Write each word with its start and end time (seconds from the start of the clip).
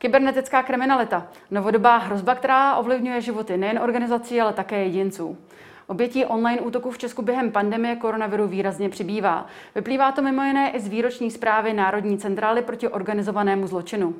Kybernetická 0.00 0.62
kriminalita. 0.62 1.28
Novodobá 1.50 1.96
hrozba, 1.96 2.34
která 2.34 2.76
ovlivňuje 2.76 3.20
životy 3.20 3.56
nejen 3.56 3.78
organizací, 3.78 4.40
ale 4.40 4.52
také 4.52 4.84
jedinců. 4.84 5.38
Obětí 5.90 6.24
online 6.24 6.60
útoků 6.60 6.90
v 6.90 6.98
Česku 6.98 7.22
během 7.22 7.52
pandemie 7.52 7.96
koronaviru 7.96 8.46
výrazně 8.46 8.88
přibývá. 8.88 9.46
Vyplývá 9.74 10.12
to 10.12 10.22
mimo 10.22 10.42
jiné 10.42 10.70
i 10.70 10.80
z 10.80 10.88
výroční 10.88 11.30
zprávy 11.30 11.72
Národní 11.72 12.18
centrály 12.18 12.62
proti 12.62 12.88
organizovanému 12.88 13.66
zločinu. 13.66 14.14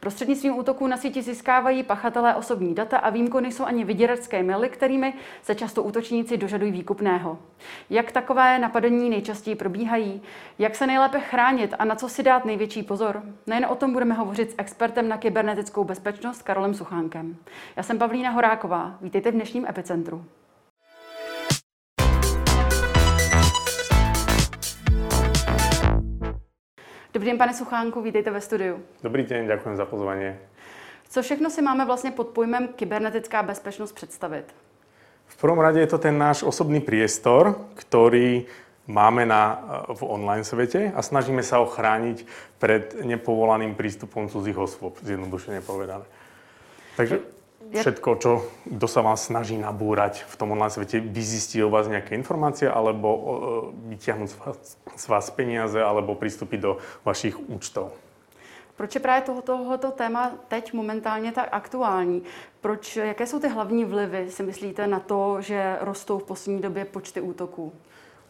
Prostřednictvím 0.00 0.58
útoků 0.58 0.86
na 0.86 0.96
síti 0.96 1.22
získávají 1.22 1.82
pachatelé 1.82 2.34
osobní 2.34 2.74
data 2.74 2.98
a 2.98 3.10
výjimkou 3.10 3.40
nejsou 3.40 3.64
ani 3.64 3.84
vyděračské 3.84 4.42
maily, 4.42 4.68
kterými 4.68 5.14
se 5.42 5.54
často 5.54 5.82
útočníci 5.82 6.36
dožadují 6.36 6.72
výkupného. 6.72 7.38
Jak 7.90 8.12
takové 8.12 8.58
napadení 8.58 9.10
nejčastěji 9.10 9.56
probíhají? 9.56 10.22
Jak 10.58 10.74
se 10.74 10.86
nejlépe 10.86 11.20
chránit 11.20 11.74
a 11.78 11.84
na 11.84 11.94
co 11.94 12.08
si 12.08 12.22
dát 12.22 12.44
největší 12.44 12.82
pozor? 12.82 13.22
Nejen 13.46 13.66
o 13.70 13.74
tom 13.74 13.92
budeme 13.92 14.14
hovořit 14.14 14.50
s 14.50 14.54
expertem 14.58 15.08
na 15.08 15.16
kybernetickou 15.16 15.84
bezpečnost 15.84 16.42
Karolem 16.42 16.74
Suchánkem. 16.74 17.36
Já 17.76 17.82
jsem 17.82 17.98
Pavlína 17.98 18.30
Horáková. 18.30 18.98
Vítejte 19.00 19.30
v 19.30 19.34
dnešním 19.34 19.66
epicentru. 19.68 20.24
Dobrý 27.14 27.30
den, 27.30 27.38
pane 27.38 27.54
Suchánku, 27.54 28.02
vítejte 28.02 28.30
ve 28.30 28.40
studiu. 28.40 28.82
Dobrý 29.02 29.22
den, 29.22 29.46
děkuji 29.46 29.76
za 29.76 29.84
pozvání. 29.84 30.34
Co 31.08 31.22
všechno 31.22 31.50
si 31.50 31.62
máme 31.62 31.86
vlastně 31.86 32.10
pod 32.10 32.28
pojmem 32.28 32.68
kybernetická 32.68 33.42
bezpečnost 33.42 33.92
představit? 33.92 34.44
V 35.26 35.36
prvom 35.36 35.58
rade 35.58 35.80
je 35.80 35.86
to 35.86 35.98
ten 35.98 36.18
náš 36.18 36.42
osobný 36.42 36.80
priestor, 36.80 37.54
ktorý 37.74 38.44
máme 38.86 39.26
na, 39.26 39.62
v 39.94 40.02
online 40.02 40.44
svete 40.44 40.92
a 40.94 41.02
snažíme 41.02 41.42
sa 41.42 41.62
ho 41.62 41.66
chrániť 41.70 42.26
pred 42.58 43.06
nepovolaným 43.06 43.74
prístupom 43.78 44.28
cudzích 44.28 44.58
osôb, 44.58 44.98
zjednodušene 45.02 45.62
povedané. 45.62 46.04
Takže 46.98 47.22
všetko, 47.72 48.10
čo, 48.20 48.32
kto 48.68 48.86
sa 48.90 49.00
vás 49.00 49.30
snaží 49.30 49.56
nabúrať 49.56 50.26
v 50.28 50.34
tom 50.36 50.52
online 50.52 50.74
svete, 50.74 51.00
vyzistí 51.00 51.62
o 51.64 51.72
vás 51.72 51.88
nejaké 51.88 52.18
informácie, 52.18 52.68
alebo 52.68 53.08
vyťahnuť 53.88 54.28
z 54.28 54.36
vás, 54.42 54.56
z 54.76 55.06
vás 55.08 55.24
peniaze, 55.30 55.80
alebo 55.80 56.18
pristúpiť 56.18 56.60
do 56.60 56.72
vašich 57.06 57.38
účtov. 57.38 57.94
Proč 58.76 58.94
je 58.94 59.00
právě 59.00 59.22
tohoto, 59.22 59.90
téma 59.90 60.32
teď 60.48 60.72
momentálně 60.72 61.32
tak 61.32 61.48
aktuální? 61.52 62.22
Proč, 62.60 62.96
jaké 62.96 63.26
jsou 63.26 63.38
ty 63.38 63.48
hlavní 63.48 63.84
vlivy, 63.84 64.30
si 64.30 64.42
myslíte, 64.42 64.86
na 64.86 65.00
to, 65.00 65.40
že 65.40 65.78
rostou 65.80 66.18
v 66.18 66.24
poslední 66.24 66.62
době 66.62 66.84
počty 66.84 67.20
útoků? 67.20 67.72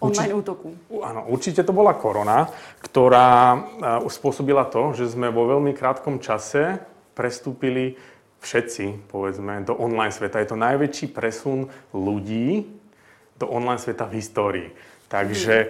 Online 0.01 0.35
Určite, 0.35 0.53
útoků. 0.53 0.71
Áno, 1.01 1.25
určite 1.31 1.63
to 1.65 1.73
bola 1.73 1.95
korona, 1.95 2.51
ktorá 2.83 3.57
spôsobila 4.11 4.67
to, 4.69 4.93
že 4.93 5.07
sme 5.07 5.31
vo 5.31 5.49
veľmi 5.49 5.73
krátkom 5.73 6.19
čase 6.19 6.83
prestúpili 7.15 7.97
všetci, 8.45 9.09
povedzme, 9.09 9.65
do 9.65 9.73
online 9.75 10.13
sveta. 10.13 10.39
Je 10.45 10.53
to 10.53 10.61
najväčší 10.61 11.17
presun 11.17 11.73
ľudí 11.97 12.69
do 13.41 13.49
online 13.49 13.81
sveta 13.81 14.05
v 14.07 14.17
histórii. 14.21 14.69
Takže 15.09 15.55
e, 15.57 15.67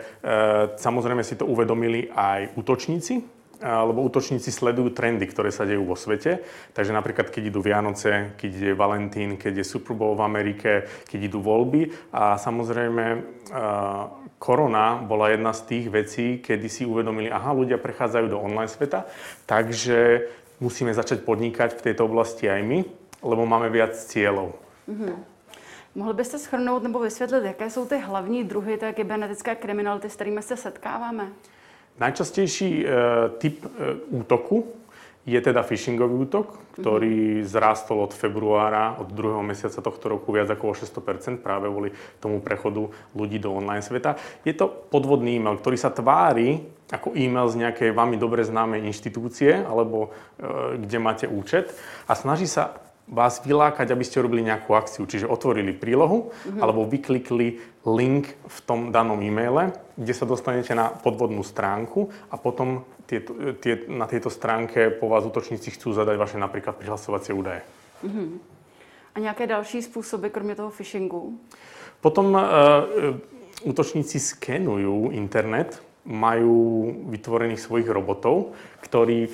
samozrejme 0.78 1.22
si 1.22 1.38
to 1.38 1.46
uvedomili 1.46 2.10
aj 2.10 2.54
útočníci, 2.58 3.22
lebo 3.64 4.04
útočníci 4.04 4.52
sledujú 4.52 4.92
trendy, 4.92 5.24
ktoré 5.24 5.48
sa 5.48 5.64
dejú 5.64 5.88
vo 5.88 5.96
svete. 5.96 6.44
Takže 6.76 6.92
napríklad, 6.92 7.32
keď 7.32 7.48
idú 7.48 7.64
Vianoce, 7.64 8.36
keď 8.36 8.50
ide 8.50 8.72
Valentín, 8.76 9.40
keď 9.40 9.64
je 9.64 9.72
Super 9.72 9.96
Bowl 9.96 10.18
v 10.18 10.26
Amerike, 10.26 10.84
keď 11.08 11.32
idú 11.32 11.40
voľby. 11.40 11.88
A 12.12 12.36
samozrejme, 12.36 13.04
e, 13.14 13.18
korona 14.36 15.00
bola 15.00 15.32
jedna 15.32 15.56
z 15.56 15.62
tých 15.64 15.86
vecí, 15.88 16.26
kedy 16.44 16.68
si 16.68 16.82
uvedomili, 16.84 17.32
aha, 17.32 17.56
ľudia 17.56 17.80
prechádzajú 17.80 18.26
do 18.28 18.36
online 18.36 18.68
sveta, 18.68 19.08
takže 19.48 20.28
musíme 20.64 20.96
začať 20.96 21.20
podnikať 21.20 21.76
v 21.76 21.84
tejto 21.92 22.08
oblasti 22.08 22.48
aj 22.48 22.64
my, 22.64 22.78
lebo 23.20 23.44
máme 23.44 23.68
viac 23.68 23.92
cieľov. 23.92 24.56
Mm-hmm. 24.88 25.14
Mohl 25.94 26.12
byste 26.12 26.38
schrnout 26.38 26.82
nebo 26.82 26.98
vysvětlit, 26.98 27.44
jaké 27.44 27.70
jsou 27.70 27.86
ty 27.86 27.98
hlavní 27.98 28.44
druhy 28.44 28.76
té 28.76 28.92
kybernetické 28.92 29.54
kriminality, 29.54 30.10
s 30.10 30.14
kterými 30.14 30.42
se 30.42 30.56
setkáváme? 30.56 31.28
Najčastejší 32.00 32.86
e, 32.86 32.90
typ 33.38 33.64
e, 33.64 33.68
útoku 34.10 34.72
je 35.24 35.40
teda 35.40 35.64
phishingový 35.64 36.28
útok, 36.28 36.60
ktorý 36.76 37.40
mm-hmm. 37.40 37.48
zrástol 37.48 38.04
od 38.04 38.12
februára, 38.12 39.00
od 39.00 39.08
druhého 39.08 39.40
mesiaca 39.40 39.80
tohto 39.80 40.12
roku 40.12 40.36
viac 40.36 40.52
ako 40.52 40.72
o 40.72 40.76
600% 40.76 41.40
práve 41.40 41.72
kvôli 41.72 41.96
tomu 42.20 42.44
prechodu 42.44 42.92
ľudí 43.16 43.40
do 43.40 43.56
online 43.56 43.80
sveta. 43.80 44.20
Je 44.44 44.52
to 44.52 44.68
podvodný 44.68 45.40
e-mail, 45.40 45.56
ktorý 45.56 45.80
sa 45.80 45.88
tvári 45.88 46.60
ako 46.92 47.16
e-mail 47.16 47.48
z 47.48 47.64
nejakej 47.64 47.90
vami 47.96 48.20
dobre 48.20 48.44
známej 48.44 48.84
inštitúcie 48.84 49.64
alebo 49.64 50.12
e, 50.36 50.78
kde 50.84 50.98
máte 51.00 51.26
účet 51.26 51.72
a 52.04 52.12
snaží 52.12 52.44
sa 52.44 52.76
vás 53.08 53.44
vylákať, 53.44 53.92
aby 53.92 54.04
ste 54.04 54.24
robili 54.24 54.40
nejakú 54.40 54.72
akciu. 54.72 55.04
Čiže 55.04 55.28
otvorili 55.28 55.76
prílohu 55.76 56.32
mm-hmm. 56.32 56.60
alebo 56.60 56.88
vyklikli 56.88 57.60
link 57.84 58.32
v 58.32 58.58
tom 58.64 58.88
danom 58.88 59.20
e-maile, 59.20 59.76
kde 59.96 60.14
sa 60.16 60.24
dostanete 60.24 60.72
na 60.72 60.88
podvodnú 60.88 61.44
stránku 61.44 62.08
a 62.32 62.40
potom 62.40 62.88
tie, 63.04 63.20
tie, 63.60 63.84
na 63.92 64.08
tejto 64.08 64.32
stránke 64.32 64.88
po 64.88 65.12
vás 65.12 65.28
útočníci 65.28 65.76
chcú 65.76 65.92
zadať 65.92 66.16
vaše 66.16 66.38
napríklad 66.40 66.80
prihlasovacie 66.80 67.36
údaje. 67.36 67.60
Mm-hmm. 68.00 68.28
A 69.14 69.20
nějaké 69.20 69.46
další 69.46 69.82
způsoby, 69.82 70.28
kromě 70.28 70.54
toho 70.54 70.70
phishingu? 70.70 71.38
Potom 72.00 72.34
uh, 72.34 72.40
útočníci 73.64 74.20
skenujú 74.20 75.14
internet, 75.14 75.80
majú 76.04 76.84
vytvorených 77.08 77.60
svojich 77.64 77.88
robotov, 77.88 78.52
ktorí 78.84 79.32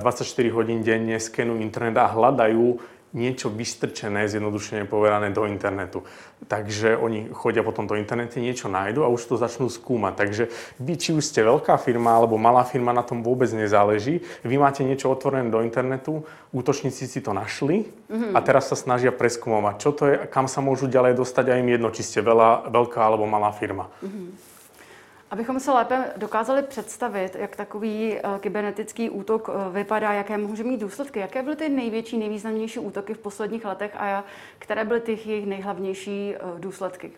24 0.00 0.24
hodín 0.56 0.80
denne 0.80 1.20
skenujú 1.20 1.60
internet 1.60 2.00
a 2.00 2.08
hľadajú 2.08 2.80
niečo 3.16 3.48
vystrčené, 3.48 4.28
zjednodušene 4.28 4.84
povedané, 4.84 5.32
do 5.32 5.48
internetu. 5.48 6.04
Takže 6.48 6.96
oni 6.96 7.28
chodia 7.32 7.64
po 7.64 7.72
tomto 7.72 7.96
internete, 7.96 8.38
niečo 8.40 8.68
nájdu 8.68 9.02
a 9.04 9.12
už 9.12 9.24
to 9.24 9.34
začnú 9.40 9.66
skúmať. 9.72 10.14
Takže 10.14 10.44
vy, 10.78 10.94
či 10.96 11.10
už 11.16 11.24
ste 11.24 11.40
veľká 11.44 11.76
firma 11.80 12.14
alebo 12.14 12.36
malá 12.36 12.62
firma, 12.62 12.92
na 12.92 13.02
tom 13.02 13.24
vôbec 13.24 13.48
nezáleží. 13.50 14.20
Vy 14.44 14.56
máte 14.60 14.84
niečo 14.84 15.08
otvorené 15.08 15.48
do 15.48 15.64
internetu, 15.64 16.22
útočníci 16.52 17.08
si 17.08 17.20
to 17.20 17.32
našli 17.32 17.88
mm-hmm. 17.88 18.32
a 18.36 18.38
teraz 18.44 18.68
sa 18.70 18.76
snažia 18.76 19.10
preskúmovať, 19.10 19.74
čo 19.80 19.90
to 19.92 20.02
je 20.08 20.14
kam 20.28 20.46
sa 20.46 20.60
môžu 20.64 20.88
ďalej 20.88 21.18
dostať 21.18 21.44
a 21.52 21.58
im 21.58 21.68
jedno, 21.68 21.88
či 21.90 22.06
ste 22.06 22.20
veľa, 22.20 22.70
veľká 22.70 23.00
alebo 23.00 23.24
malá 23.24 23.50
firma. 23.52 23.90
Mm-hmm. 24.00 24.47
Abychom 25.30 25.60
se 25.60 25.72
lépe 25.72 26.04
dokázali 26.16 26.62
představit, 26.62 27.36
jak 27.38 27.56
takový 27.56 28.12
uh, 28.12 28.38
kybernetický 28.38 29.10
útok 29.10 29.48
uh, 29.48 29.54
vypadá, 29.72 30.12
jaké 30.12 30.38
může 30.38 30.64
mít 30.64 30.80
důsledky, 30.80 31.20
jaké 31.20 31.42
byly 31.42 31.56
ty 31.56 31.68
největší, 31.68 32.18
nejvýznamnější 32.18 32.78
útoky 32.78 33.14
v 33.14 33.18
posledních 33.18 33.64
letech 33.64 33.96
a 33.96 34.24
které 34.58 34.84
byly 34.84 35.00
ty 35.00 35.18
jejich 35.24 35.46
nejhlavnější 35.46 36.34
uh, 36.34 36.60
důsledky? 36.60 37.10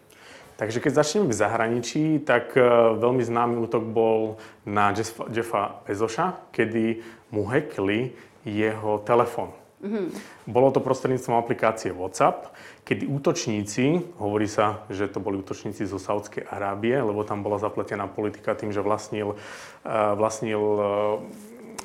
Takže 0.56 0.80
keď 0.80 0.92
začneme 0.92 1.32
v 1.32 1.32
zahraničí, 1.32 2.20
tak 2.20 2.52
veľmi 3.00 3.24
známy 3.24 3.56
útok 3.64 3.80
bol 3.80 4.36
na 4.68 4.92
Jeffa 5.32 5.80
Bezoša, 5.88 6.52
kedy 6.52 7.00
mu 7.32 7.48
hackli 7.48 8.12
jeho 8.44 9.00
telefon. 9.00 9.56
Mm-hmm. 9.80 10.12
Bolo 10.44 10.68
to 10.68 10.84
prostredníctvom 10.84 11.40
aplikácie 11.40 11.96
WhatsApp, 11.96 12.52
kedy 12.90 13.06
útočníci, 13.06 14.18
hovorí 14.18 14.50
sa, 14.50 14.82
že 14.90 15.06
to 15.06 15.22
boli 15.22 15.38
útočníci 15.38 15.86
zo 15.86 16.02
Saudskej 16.02 16.42
Arábie, 16.42 16.98
lebo 16.98 17.22
tam 17.22 17.46
bola 17.46 17.62
zapletená 17.62 18.10
politika 18.10 18.58
tým, 18.58 18.74
že 18.74 18.82
vlastnil, 18.82 19.38
uh, 19.38 20.18
vlastnil 20.18 20.58
uh, 20.58 20.82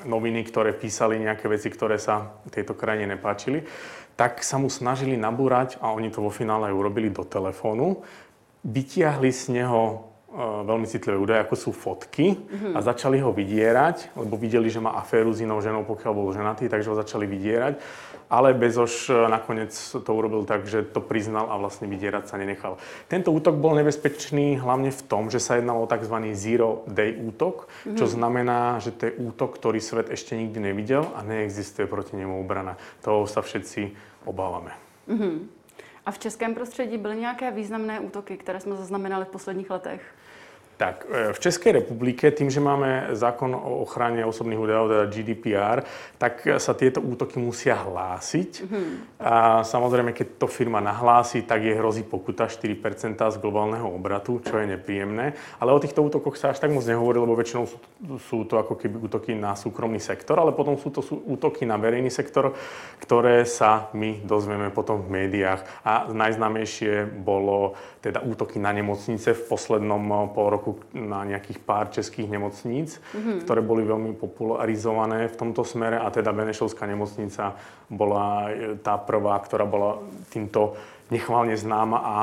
noviny, 0.09 0.41
ktoré 0.49 0.73
písali 0.73 1.21
nejaké 1.21 1.45
veci, 1.45 1.69
ktoré 1.69 2.01
sa 2.01 2.33
tejto 2.49 2.73
krajine 2.73 3.05
nepáčili, 3.05 3.69
tak 4.17 4.41
sa 4.41 4.57
mu 4.57 4.66
snažili 4.66 5.13
nabúrať, 5.13 5.77
a 5.77 5.93
oni 5.93 6.09
to 6.09 6.25
vo 6.25 6.33
finále 6.33 6.73
urobili 6.73 7.13
do 7.13 7.22
telefónu, 7.22 8.01
vytiahli 8.66 9.29
z 9.29 9.61
neho 9.61 10.09
veľmi 10.35 10.84
citlivé 10.84 11.16
údaje, 11.16 11.40
ako 11.47 11.55
sú 11.55 11.72
fotky 11.72 12.35
mm-hmm. 12.35 12.73
a 12.75 12.79
začali 12.84 13.23
ho 13.23 13.31
vydierať, 13.31 14.19
lebo 14.19 14.35
videli, 14.35 14.67
že 14.67 14.84
má 14.84 14.91
aféru 14.99 15.31
s 15.31 15.40
inou 15.40 15.63
ženou, 15.63 15.87
pokiaľ 15.87 16.11
bol 16.11 16.35
ženatý, 16.35 16.67
takže 16.67 16.91
ho 16.91 16.99
začali 16.99 17.23
vydierať. 17.23 17.79
Ale 18.25 18.57
Bezoš 18.57 19.13
nakoniec 19.29 19.73
to 20.01 20.09
urobil 20.09 20.49
tak, 20.49 20.66
že 20.66 20.81
to 20.81 20.97
priznal 20.97 21.45
a 21.53 21.61
vlastne 21.61 21.85
vydierať 21.85 22.25
sa 22.25 22.41
nenechal. 22.41 22.81
Tento 23.05 23.29
útok 23.29 23.61
bol 23.61 23.77
nebezpečný 23.77 24.57
hlavne 24.57 24.89
v 24.89 25.01
tom, 25.05 25.29
že 25.29 25.37
sa 25.37 25.61
jednalo 25.61 25.85
o 25.85 25.89
tzv. 25.89 26.33
zero 26.33 26.81
day 26.89 27.13
útok, 27.13 27.69
mm-hmm. 27.69 27.97
čo 28.01 28.05
znamená, 28.09 28.81
že 28.81 28.97
to 28.97 29.13
je 29.13 29.17
útok, 29.29 29.61
ktorý 29.61 29.77
svet 29.77 30.09
ešte 30.09 30.33
nikdy 30.33 30.73
nevidel 30.73 31.05
a 31.13 31.22
neexistuje 31.22 31.85
proti 31.85 32.17
nemu 32.17 32.41
obrana. 32.41 32.81
Toho 33.05 33.29
sa 33.29 33.45
všetci 33.45 33.93
obávame. 34.25 34.73
Mm-hmm. 35.05 35.35
A 36.05 36.11
v 36.11 36.19
českém 36.19 36.53
prostředí 36.53 36.97
byly 36.97 37.16
nějaké 37.17 37.51
významné 37.51 37.99
útoky, 37.99 38.37
které 38.37 38.59
jsme 38.59 38.75
zaznamenali 38.75 39.25
v 39.25 39.33
posledních 39.37 39.69
letech? 39.69 40.01
Tak, 40.75 41.07
e, 41.07 41.33
v 41.33 41.39
Českej 41.39 41.72
republike, 41.83 42.31
tým, 42.31 42.51
že 42.51 42.59
máme 42.59 43.16
zákon 43.16 43.55
o 43.55 43.87
ochrane 43.87 44.25
osobných 44.27 44.59
údajov, 44.59 44.91
teda 44.91 45.05
GDPR, 45.07 45.77
tak 46.19 46.43
sa 46.59 46.75
tieto 46.75 46.99
útoky 46.99 47.39
musia 47.39 47.79
hlásiť. 47.79 48.51
Mm-hmm. 48.63 48.87
A 49.23 49.63
samozrejme, 49.63 50.11
keď 50.11 50.39
to 50.39 50.47
firma 50.51 50.83
nahlási, 50.83 51.47
tak 51.47 51.63
je 51.63 51.79
hrozí 51.79 52.03
pokuta 52.03 52.51
4% 52.51 53.16
z 53.16 53.37
globálneho 53.39 53.87
obratu, 53.87 54.43
čo 54.43 54.59
je 54.59 54.67
nepríjemné. 54.75 55.35
Ale 55.59 55.72
o 55.72 55.79
týchto 55.79 56.03
útokoch 56.03 56.35
sa 56.35 56.51
až 56.51 56.59
tak 56.59 56.75
moc 56.75 56.83
nehovorí, 56.83 57.17
lebo 57.19 57.39
väčšinou 57.39 57.66
sú, 57.67 57.77
sú 58.19 58.37
to 58.43 58.59
ako 58.59 58.75
keby 58.75 58.99
útoky 58.99 59.31
na 59.35 59.55
súkromný 59.55 59.99
sektor, 60.03 60.39
ale 60.39 60.51
potom 60.51 60.75
sú 60.75 60.91
to 60.91 60.99
sú 60.99 61.23
útoky 61.23 61.63
na 61.63 61.79
verejný 61.79 62.11
sektor, 62.11 62.55
ktoré 62.99 63.47
sa 63.47 63.87
my 63.95 64.23
dozvieme 64.23 64.72
potom 64.72 65.03
v 65.03 65.23
médiách. 65.23 65.63
A 65.87 66.11
najznámejšie 66.11 67.07
bolo 67.23 67.75
teda 68.05 68.22
útoky 68.22 68.61
na 68.61 68.69
nemocnice 68.69 69.33
v 69.33 69.41
poslednom 69.49 70.29
pol 70.29 70.53
roku 70.53 70.65
roku 70.66 70.82
na 70.97 71.22
nejakých 71.22 71.62
pár 71.62 71.94
českých 71.94 72.26
nemocníc, 72.26 72.97
mm-hmm. 73.14 73.46
ktoré 73.46 73.62
boli 73.62 73.85
veľmi 73.85 74.17
popularizované 74.17 75.29
v 75.29 75.38
tomto 75.38 75.62
smere 75.62 76.02
a 76.02 76.09
teda 76.09 76.34
Benešovská 76.34 76.90
nemocnica 76.90 77.53
bola 77.94 78.50
e, 78.50 78.82
tá 78.82 78.97
prvá, 78.97 79.38
ktorá 79.38 79.70
bola 79.70 80.02
týmto 80.34 80.73
nechválne 81.14 81.53
známa 81.53 81.97
a 82.02 82.16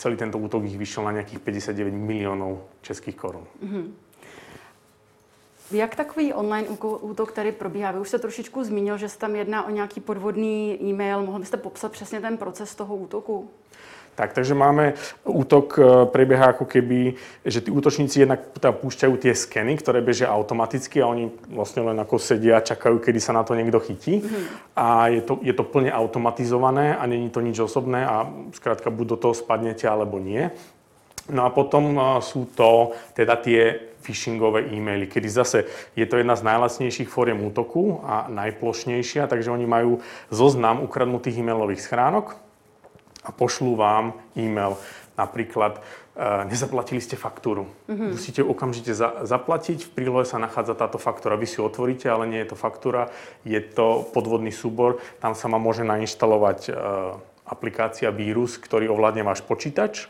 celý 0.00 0.16
tento 0.16 0.40
útok 0.40 0.64
ich 0.64 0.80
vyšiel 0.80 1.04
na 1.04 1.20
nejakých 1.20 1.44
59 1.44 1.92
miliónov 1.92 2.64
českých 2.80 3.16
korun. 3.20 3.44
Mm-hmm. 3.60 3.86
Jak 5.70 5.94
takový 5.94 6.34
online 6.34 6.68
útok 6.82 7.32
tady 7.32 7.52
probíhá? 7.52 7.92
Vy 7.92 8.00
už 8.00 8.08
jste 8.08 8.18
trošičku 8.18 8.64
zmínil, 8.64 8.98
že 8.98 9.08
se 9.08 9.18
tam 9.18 9.36
jedná 9.36 9.66
o 9.66 9.70
nějaký 9.70 10.00
podvodný 10.00 10.78
e-mail. 10.82 11.22
Mohl 11.22 11.38
byste 11.38 11.56
popsat 11.56 11.92
přesně 11.92 12.20
ten 12.20 12.38
proces 12.38 12.74
toho 12.74 12.96
útoku? 12.96 13.50
Tak, 14.20 14.36
takže 14.36 14.52
máme 14.52 14.92
útok, 15.24 15.80
e, 15.80 16.04
prebieha 16.12 16.52
ako 16.52 16.68
keby, 16.68 17.16
že 17.40 17.64
tí 17.64 17.72
útočníci 17.72 18.20
jednak 18.20 18.52
teda 18.52 18.76
púšťajú 18.76 19.16
tie 19.16 19.32
skeny, 19.32 19.80
ktoré 19.80 20.04
bežia 20.04 20.28
automaticky 20.28 21.00
a 21.00 21.08
oni 21.08 21.32
vlastne 21.48 21.88
len 21.88 21.96
ako 21.96 22.20
sedia 22.20 22.60
a 22.60 22.66
čakajú, 22.66 23.00
kedy 23.00 23.16
sa 23.16 23.32
na 23.32 23.48
to 23.48 23.56
niekto 23.56 23.80
chytí. 23.80 24.20
Mm-hmm. 24.20 24.76
A 24.76 25.08
je 25.08 25.24
to, 25.24 25.40
je 25.40 25.56
to 25.56 25.64
plne 25.64 25.88
automatizované 25.88 27.00
a 27.00 27.08
není 27.08 27.32
to 27.32 27.40
nič 27.40 27.64
osobné 27.64 28.04
a 28.04 28.28
skrátka 28.52 28.92
buď 28.92 29.06
do 29.08 29.16
toho 29.16 29.32
spadnete 29.32 29.88
alebo 29.88 30.20
nie. 30.20 30.52
No 31.32 31.48
a 31.48 31.50
potom 31.56 31.96
e, 31.96 32.20
sú 32.20 32.44
to 32.52 32.92
teda 33.16 33.40
tie 33.40 33.88
phishingové 34.04 34.68
e-maily, 34.68 35.08
kedy 35.08 35.28
zase 35.32 35.64
je 35.96 36.04
to 36.04 36.20
jedna 36.20 36.36
z 36.36 36.44
najlacnejších 36.44 37.08
fóriem 37.08 37.40
útoku 37.40 38.04
a 38.04 38.28
najplošnejšia, 38.28 39.32
takže 39.32 39.48
oni 39.48 39.64
majú 39.64 40.04
zoznam 40.28 40.84
ukradnutých 40.84 41.40
e-mailových 41.40 41.88
schránok, 41.88 42.49
a 43.24 43.30
pošlú 43.32 43.76
vám 43.76 44.16
e-mail. 44.36 44.80
Napríklad, 45.18 45.80
e, 45.80 45.80
nezaplatili 46.48 47.02
ste 47.02 47.20
faktúru. 47.20 47.68
Mm-hmm. 47.88 48.10
Musíte 48.16 48.40
okamžite 48.40 48.96
za, 48.96 49.28
zaplatiť. 49.28 49.84
V 49.84 49.90
prílohe 49.92 50.24
sa 50.24 50.40
nachádza 50.40 50.72
táto 50.72 50.96
faktúra. 50.96 51.36
Vy 51.36 51.44
si 51.44 51.60
ju 51.60 51.68
otvoríte, 51.68 52.08
ale 52.08 52.24
nie 52.24 52.40
je 52.40 52.54
to 52.54 52.56
faktúra. 52.56 53.12
Je 53.44 53.60
to 53.60 54.08
podvodný 54.16 54.54
súbor. 54.54 55.02
Tam 55.20 55.36
sa 55.36 55.52
vám 55.52 55.60
môže 55.60 55.84
nainštalovať 55.84 56.60
e, 56.68 56.72
aplikácia 57.44 58.08
vírus, 58.14 58.56
ktorý 58.56 58.88
ovládne 58.88 59.26
váš 59.26 59.44
počítač 59.44 60.08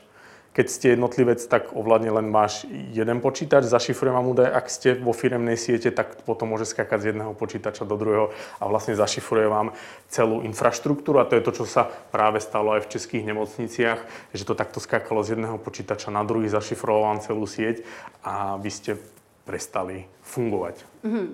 keď 0.50 0.66
ste 0.66 0.86
jednotlivec, 0.98 1.38
tak 1.46 1.70
ovládne 1.70 2.10
len 2.10 2.26
máš 2.26 2.66
jeden 2.90 3.22
počítač, 3.22 3.70
zašifruje 3.70 4.10
vám 4.10 4.26
údaje. 4.26 4.50
Ak 4.50 4.66
ste 4.66 4.98
vo 4.98 5.14
firemnej 5.14 5.54
siete, 5.54 5.94
tak 5.94 6.26
potom 6.26 6.50
môže 6.50 6.66
skákať 6.66 6.98
z 6.98 7.08
jedného 7.14 7.38
počítača 7.38 7.86
do 7.86 7.94
druhého 7.94 8.34
a 8.58 8.64
vlastne 8.66 8.98
zašifruje 8.98 9.46
vám 9.46 9.70
celú 10.10 10.42
infraštruktúru. 10.42 11.22
A 11.22 11.28
to 11.30 11.38
je 11.38 11.46
to, 11.46 11.52
čo 11.62 11.64
sa 11.70 11.86
práve 12.10 12.42
stalo 12.42 12.74
aj 12.74 12.82
v 12.82 12.90
českých 12.98 13.30
nemocniciach, 13.30 14.00
že 14.34 14.42
to 14.42 14.58
takto 14.58 14.82
skákalo 14.82 15.22
z 15.22 15.38
jedného 15.38 15.54
počítača 15.62 16.10
na 16.10 16.26
druhý, 16.26 16.50
zašifroval 16.50 17.14
vám 17.14 17.20
celú 17.22 17.46
sieť 17.46 17.86
a 18.26 18.58
vy 18.58 18.70
ste 18.74 18.98
prestali 19.46 20.10
fungovať. 20.26 20.82
Mm-hmm. 21.06 21.26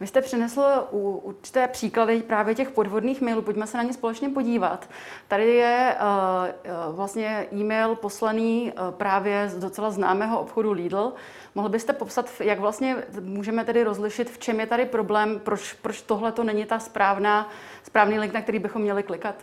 Vy 0.00 0.06
jste 0.06 0.22
přinesl 0.22 0.62
určité 0.90 1.68
příklady 1.68 2.22
právě 2.22 2.54
těch 2.54 2.70
podvodných 2.70 3.20
mailů, 3.20 3.42
pojďme 3.42 3.66
se 3.66 3.76
na 3.76 3.82
ně 3.82 3.92
společně 3.92 4.28
podívat. 4.28 4.88
Tady 5.28 5.54
je 5.54 5.96
uh, 5.96 6.96
vlastně 6.96 7.46
e-mail 7.52 7.94
poslaný 7.94 8.72
uh, 8.72 8.90
právě 8.90 9.48
z 9.48 9.58
docela 9.58 9.90
známého 9.90 10.40
obchodu 10.40 10.72
Lidl. 10.72 11.12
Mohl 11.54 11.68
byste 11.68 11.92
popsat, 11.92 12.30
jak 12.40 12.60
vlastně 12.60 12.96
můžeme 13.20 13.64
tedy 13.64 13.84
rozlišit, 13.84 14.30
v 14.30 14.38
čem 14.38 14.60
je 14.60 14.66
tady 14.66 14.84
problém, 14.84 15.40
proč, 15.44 15.72
proč 15.72 16.02
tohle 16.02 16.32
to 16.32 16.44
není 16.44 16.64
ta 16.64 16.78
správná, 16.78 17.48
správný 17.82 18.18
link, 18.18 18.32
na 18.32 18.42
který 18.42 18.58
bychom 18.58 18.82
měli 18.82 19.02
klikat? 19.02 19.34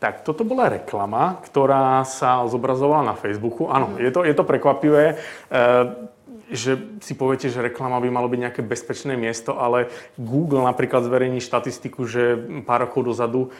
Tak 0.00 0.24
toto 0.24 0.48
bola 0.48 0.72
reklama, 0.72 1.44
ktorá 1.44 2.08
sa 2.08 2.48
zobrazovala 2.48 3.12
na 3.12 3.16
Facebooku. 3.20 3.68
Áno, 3.68 3.92
mm. 3.92 4.00
je, 4.00 4.10
to, 4.10 4.20
je 4.24 4.32
to 4.32 4.48
prekvapivé. 4.48 5.04
E, 5.12 5.16
že 6.50 7.00
si 7.00 7.14
poviete, 7.14 7.48
že 7.48 7.62
reklama 7.62 8.02
by 8.02 8.10
malo 8.10 8.28
byť 8.28 8.40
nejaké 8.42 8.62
bezpečné 8.66 9.14
miesto, 9.14 9.56
ale 9.56 9.88
Google 10.18 10.66
napríklad 10.66 11.06
zverejní 11.06 11.38
štatistiku, 11.38 12.04
že 12.04 12.36
pár 12.66 12.90
rokov 12.90 13.06
dozadu 13.06 13.48
e, 13.48 13.50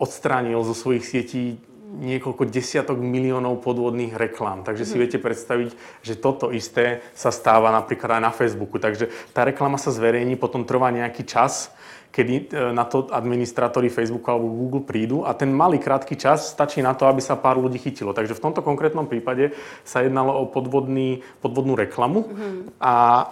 odstránil 0.00 0.64
zo 0.64 0.72
svojich 0.72 1.04
sietí 1.04 1.60
niekoľko 1.94 2.50
desiatok 2.50 2.98
miliónov 2.98 3.62
podvodných 3.62 4.18
reklám. 4.18 4.66
Takže 4.66 4.84
si 4.88 4.96
mhm. 4.98 5.00
viete 5.00 5.18
predstaviť, 5.22 5.70
že 6.02 6.14
toto 6.18 6.50
isté 6.50 7.04
sa 7.14 7.30
stáva 7.30 7.70
napríklad 7.70 8.18
aj 8.18 8.22
na 8.22 8.32
Facebooku. 8.34 8.82
Takže 8.82 9.12
tá 9.30 9.46
reklama 9.46 9.78
sa 9.78 9.94
zverejní, 9.94 10.34
potom 10.34 10.66
trvá 10.66 10.90
nejaký 10.90 11.22
čas 11.22 11.70
kedy 12.14 12.34
e, 12.46 12.70
na 12.70 12.86
to 12.86 13.10
administrátori 13.10 13.90
Facebooku 13.90 14.30
alebo 14.30 14.46
Google 14.46 14.86
prídu 14.86 15.26
a 15.26 15.34
ten 15.34 15.50
malý 15.50 15.82
krátky 15.82 16.14
čas 16.14 16.54
stačí 16.54 16.78
na 16.78 16.94
to, 16.94 17.10
aby 17.10 17.18
sa 17.18 17.34
pár 17.34 17.58
ľudí 17.58 17.82
chytilo. 17.82 18.14
Takže 18.14 18.38
v 18.38 18.44
tomto 18.46 18.62
konkrétnom 18.62 19.10
prípade 19.10 19.50
sa 19.82 20.06
jednalo 20.06 20.30
o 20.38 20.46
podvodný, 20.46 21.26
podvodnú 21.42 21.74
reklamu 21.74 22.22
mm-hmm. 22.22 22.78
a 22.78 22.94
e, 23.18 23.24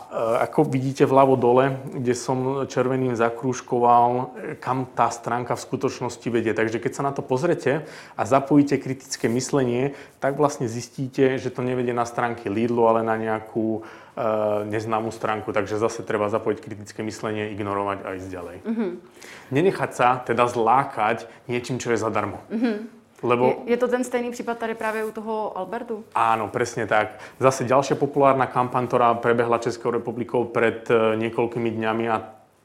ako 0.50 0.66
vidíte 0.66 1.06
vľavo 1.06 1.38
dole, 1.38 1.78
kde 1.94 2.14
som 2.18 2.66
červeným 2.66 3.14
zakrúškoval, 3.14 4.10
e, 4.10 4.24
kam 4.58 4.90
tá 4.90 5.06
stránka 5.14 5.54
v 5.54 5.62
skutočnosti 5.62 6.26
vedie. 6.26 6.50
Takže 6.50 6.82
keď 6.82 6.92
sa 6.98 7.06
na 7.06 7.14
to 7.14 7.22
pozrete 7.22 7.86
a 8.18 8.22
zapojíte 8.26 8.82
kritické 8.82 9.30
myslenie, 9.30 9.94
tak 10.18 10.34
vlastne 10.34 10.66
zistíte, 10.66 11.38
že 11.38 11.54
to 11.54 11.62
nevedie 11.62 11.94
na 11.94 12.02
stránky 12.02 12.50
Lidlu, 12.50 12.90
ale 12.90 13.06
na 13.06 13.14
nejakú 13.14 13.86
Eh, 14.12 14.64
neznámú 14.68 15.08
stránku, 15.08 15.56
takže 15.56 15.80
zase 15.80 16.04
treba 16.04 16.28
zapojiť 16.28 16.60
kritické 16.60 17.00
myslenie, 17.00 17.48
ignorovať 17.56 17.98
a 18.04 18.08
ísť 18.20 18.28
ďalej. 18.28 18.56
Mm-hmm. 18.60 18.71
Nenechať 19.52 19.90
sa 19.92 20.08
teda 20.24 20.48
zlákať 20.48 21.28
niečím, 21.48 21.76
čo 21.76 21.92
je 21.92 21.98
zadarmo. 22.00 22.40
Mm-hmm. 22.48 22.76
Lebo... 23.22 23.44
Je, 23.46 23.72
je 23.72 23.78
to 23.78 23.88
ten 23.88 24.04
stejný 24.04 24.30
případ 24.30 24.58
tady 24.58 24.74
právě 24.74 25.04
u 25.04 25.10
toho 25.10 25.58
Albertu? 25.58 26.04
Áno, 26.14 26.50
presne 26.50 26.90
tak. 26.90 27.22
Zase 27.38 27.62
ďalšia 27.64 27.94
populárna 27.94 28.50
kampaň, 28.50 28.90
ktorá 28.90 29.14
prebehla 29.14 29.62
Českou 29.62 29.94
republikou 29.94 30.50
pred 30.50 30.90
eh, 30.90 31.14
niekoľkými 31.16 31.70
dňami 31.70 32.04
a 32.10 32.18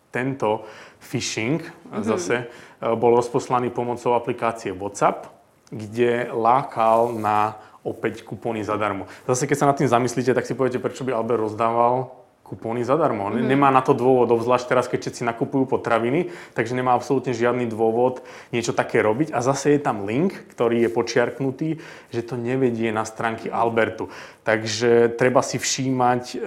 tento 0.09 0.65
phishing 0.97 1.61
mm-hmm. 1.61 2.03
zase 2.03 2.35
eh, 2.41 2.95
bol 2.97 3.13
rozposlaný 3.13 3.69
pomocou 3.69 4.17
aplikácie 4.17 4.73
WhatsApp, 4.73 5.29
kde 5.69 6.33
lákal 6.33 7.13
na 7.13 7.53
opäť 7.85 8.25
kupóny 8.25 8.65
zadarmo. 8.65 9.05
Zase 9.29 9.45
keď 9.45 9.57
sa 9.61 9.69
nad 9.69 9.77
tým 9.77 9.87
zamyslíte, 9.87 10.33
tak 10.33 10.49
si 10.49 10.57
poviete, 10.57 10.81
prečo 10.81 11.05
by 11.05 11.13
Albert 11.13 11.39
rozdával 11.39 12.11
kupóny 12.47 12.87
zadarmo. 12.87 13.27
Mm-hmm. 13.27 13.43
Nemá 13.43 13.67
na 13.69 13.83
to 13.83 13.91
dôvod, 13.91 14.31
obzvlášť 14.31 14.65
teraz, 14.71 14.87
keď 14.87 14.99
všetci 15.03 15.27
nakupujú 15.27 15.67
potraviny, 15.67 16.31
takže 16.55 16.79
nemá 16.79 16.95
absolútne 16.95 17.35
žiadny 17.35 17.67
dôvod 17.67 18.23
niečo 18.55 18.71
také 18.71 19.03
robiť. 19.03 19.35
A 19.35 19.43
zase 19.43 19.75
je 19.75 19.83
tam 19.83 20.07
link, 20.07 20.31
ktorý 20.55 20.87
je 20.87 20.89
počiarknutý, 20.95 21.69
že 22.07 22.21
to 22.23 22.39
nevedie 22.39 22.87
na 22.95 23.03
stránky 23.03 23.51
Albertu. 23.51 24.07
Takže 24.47 25.19
treba 25.19 25.43
si 25.43 25.59
všímať 25.59 26.23
e, 26.31 26.37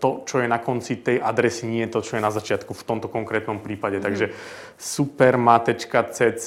to, 0.00 0.24
čo 0.24 0.40
je 0.40 0.48
na 0.48 0.56
konci 0.56 1.04
tej 1.04 1.20
adresy, 1.20 1.68
nie 1.68 1.84
to, 1.92 2.00
čo 2.00 2.16
je 2.16 2.24
na 2.24 2.32
začiatku 2.32 2.72
v 2.72 2.86
tomto 2.88 3.12
konkrétnom 3.12 3.60
prípade. 3.60 4.00
Mm-hmm. 4.00 4.08
Takže 4.08 4.26
superma.cc 4.80 6.46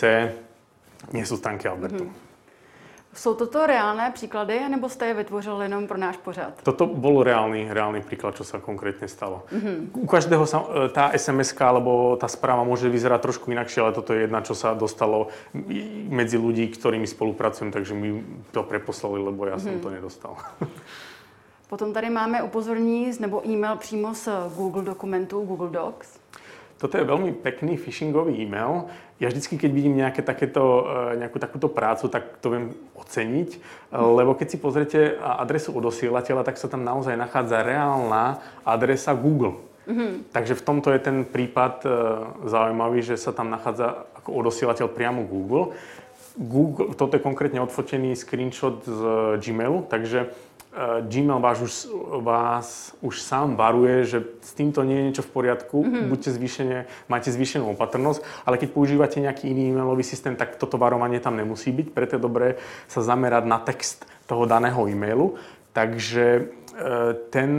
nie 1.13 1.21
sú 1.21 1.37
stránky 1.37 1.69
Albertu. 1.69 2.09
Mm-hmm. 2.09 2.24
Jsou 3.15 3.33
toto 3.33 3.67
reálné 3.67 4.11
příklady, 4.11 4.69
nebo 4.69 4.89
jste 4.89 5.05
je 5.05 5.13
vytvořil 5.13 5.61
jenom 5.61 5.87
pro 5.87 5.97
náš 5.97 6.17
pořad? 6.17 6.53
Toto 6.63 6.85
bol 6.85 7.23
reálny, 7.23 7.71
reálny 7.71 8.03
príklad, 8.03 8.35
čo 8.35 8.43
sa 8.43 8.59
konkrétne 8.59 9.07
stalo. 9.07 9.47
Mm-hmm. 9.55 9.95
U 9.95 10.07
každého 10.07 10.43
sa, 10.43 10.67
e, 10.67 10.91
tá 10.91 11.15
sms 11.15 11.55
alebo 11.63 12.19
tá 12.19 12.27
správa 12.27 12.67
môže 12.67 12.91
vyzerať 12.91 13.19
trošku 13.23 13.55
inakšie, 13.55 13.79
ale 13.81 13.95
toto 13.95 14.11
je 14.11 14.27
jedna, 14.27 14.43
čo 14.43 14.51
sa 14.51 14.75
dostalo 14.75 15.31
medzi 16.11 16.35
ľudí, 16.35 16.67
ktorými 16.67 17.07
spolupracujem, 17.07 17.71
takže 17.71 17.95
mi 17.95 18.19
to 18.51 18.67
preposlali, 18.67 19.23
lebo 19.23 19.47
ja 19.47 19.55
mm-hmm. 19.55 19.63
som 19.63 19.73
mhm. 19.79 19.83
to 19.83 19.89
nedostal. 19.89 20.33
Potom 21.69 21.93
tady 21.93 22.09
máme 22.09 22.43
upozornění 22.43 23.11
nebo 23.19 23.47
e-mail 23.47 23.75
přímo 23.75 24.13
z 24.13 24.29
Google 24.55 24.83
dokumentů, 24.83 25.41
Google 25.41 25.69
Docs. 25.69 26.19
Toto 26.85 27.01
je 27.01 27.09
veľmi 27.09 27.33
pekný 27.41 27.81
phishingový 27.81 28.45
e-mail. 28.45 28.85
Ja 29.17 29.33
vždycky, 29.33 29.57
keď 29.57 29.71
vidím 29.73 29.97
nejaké 29.97 30.21
takéto, 30.21 30.85
e, 30.85 31.17
nejakú 31.17 31.41
takúto 31.41 31.65
prácu, 31.65 32.13
tak 32.13 32.37
to 32.45 32.53
viem 32.53 32.77
oceniť, 32.93 33.49
mm. 33.89 34.05
lebo 34.13 34.37
keď 34.37 34.47
si 34.53 34.57
pozriete 34.61 35.17
adresu 35.17 35.73
odosielateľa, 35.73 36.45
tak 36.45 36.61
sa 36.61 36.69
tam 36.69 36.85
naozaj 36.85 37.17
nachádza 37.17 37.65
reálna 37.65 38.37
adresa 38.61 39.17
Google. 39.17 39.65
Mm-hmm. 39.89 40.29
Takže 40.29 40.53
v 40.53 40.61
tomto 40.61 40.93
je 40.93 41.01
ten 41.01 41.25
prípad 41.25 41.75
e, 41.81 41.89
zaujímavý, 42.53 43.01
že 43.01 43.17
sa 43.17 43.33
tam 43.33 43.49
nachádza 43.49 44.05
ako 44.21 44.45
odosielateľ 44.45 44.85
priamo 44.93 45.25
Google. 45.25 45.73
Google. 46.37 46.93
Toto 46.93 47.17
je 47.17 47.25
konkrétne 47.25 47.65
odfotený 47.65 48.13
screenshot 48.13 48.85
z 48.85 49.01
Gmailu, 49.41 49.89
takže 49.89 50.37
Gmail 51.07 51.39
vás 51.39 51.61
už, 51.63 51.73
vás 52.19 52.67
už 52.99 53.21
sám 53.21 53.55
varuje, 53.55 54.03
že 54.03 54.19
s 54.43 54.51
týmto 54.51 54.83
nie 54.83 54.99
je 54.99 55.05
niečo 55.07 55.23
v 55.23 55.31
poriadku, 55.31 55.77
mm-hmm. 55.79 56.07
buďte 56.11 56.31
zvýšene, 56.35 56.77
máte 57.07 57.31
zvýšenú 57.31 57.71
opatrnosť, 57.71 58.19
ale 58.43 58.59
keď 58.59 58.69
používate 58.75 59.23
nejaký 59.23 59.47
iný 59.47 59.71
e-mailový 59.71 60.03
systém, 60.03 60.35
tak 60.35 60.59
toto 60.59 60.75
varovanie 60.75 61.23
tam 61.23 61.39
nemusí 61.39 61.71
byť, 61.71 61.87
preto 61.95 62.19
je 62.19 62.25
dobré 62.27 62.47
sa 62.91 62.99
zamerať 62.99 63.43
na 63.47 63.59
text 63.63 64.03
toho 64.27 64.43
daného 64.43 64.83
e-mailu. 64.91 65.39
Takže 65.71 66.25
e, 66.39 66.43
ten 67.31 67.51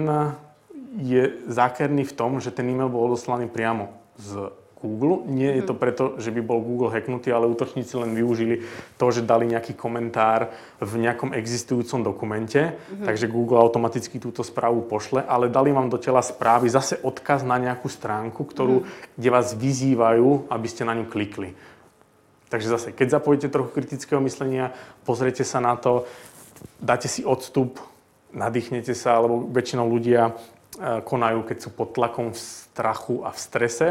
je 0.96 1.40
zákerný 1.48 2.04
v 2.04 2.16
tom, 2.16 2.40
že 2.40 2.52
ten 2.52 2.68
e-mail 2.68 2.92
bol 2.92 3.08
odoslaný 3.08 3.48
priamo 3.48 3.96
z 4.20 4.52
Google. 4.86 5.26
Nie 5.26 5.58
je 5.58 5.66
to 5.66 5.74
mhm. 5.74 5.80
preto, 5.82 6.04
že 6.22 6.30
by 6.30 6.40
bol 6.46 6.62
Google 6.62 6.94
hacknutý, 6.94 7.34
ale 7.34 7.50
útočníci 7.50 7.98
len 7.98 8.14
využili 8.14 8.62
to, 8.94 9.10
že 9.10 9.26
dali 9.26 9.50
nejaký 9.50 9.74
komentár 9.74 10.54
v 10.78 10.92
nejakom 11.02 11.34
existujúcom 11.34 12.06
dokumente, 12.06 12.72
mm-hmm. 12.72 13.04
takže 13.04 13.26
Google 13.26 13.58
automaticky 13.58 14.22
túto 14.22 14.46
správu 14.46 14.84
pošle, 14.86 15.24
ale 15.24 15.50
dali 15.50 15.72
vám 15.74 15.90
do 15.90 15.98
tela 15.98 16.22
správy 16.22 16.70
zase 16.70 17.00
odkaz 17.00 17.42
na 17.42 17.58
nejakú 17.58 17.90
stránku, 17.90 18.44
ktorú, 18.46 18.84
mm-hmm. 18.84 19.16
kde 19.18 19.28
vás 19.32 19.56
vyzývajú, 19.56 20.48
aby 20.52 20.66
ste 20.70 20.86
na 20.86 20.94
ňu 20.94 21.08
klikli. 21.08 21.56
Takže 22.46 22.68
zase, 22.70 22.88
keď 22.94 23.18
zapojíte 23.18 23.50
trochu 23.50 23.74
kritického 23.74 24.22
myslenia, 24.22 24.70
pozriete 25.02 25.42
sa 25.42 25.58
na 25.58 25.74
to, 25.74 26.06
dáte 26.78 27.10
si 27.10 27.26
odstup, 27.26 27.82
nadýchnete 28.30 28.94
sa, 28.94 29.18
alebo 29.18 29.50
väčšinou 29.50 29.88
ľudia 29.90 30.30
eh, 30.30 31.02
konajú, 31.02 31.42
keď 31.42 31.58
sú 31.58 31.68
pod 31.74 31.96
tlakom 31.96 32.30
v 32.30 32.38
strachu 32.38 33.26
a 33.26 33.34
v 33.34 33.38
strese, 33.38 33.86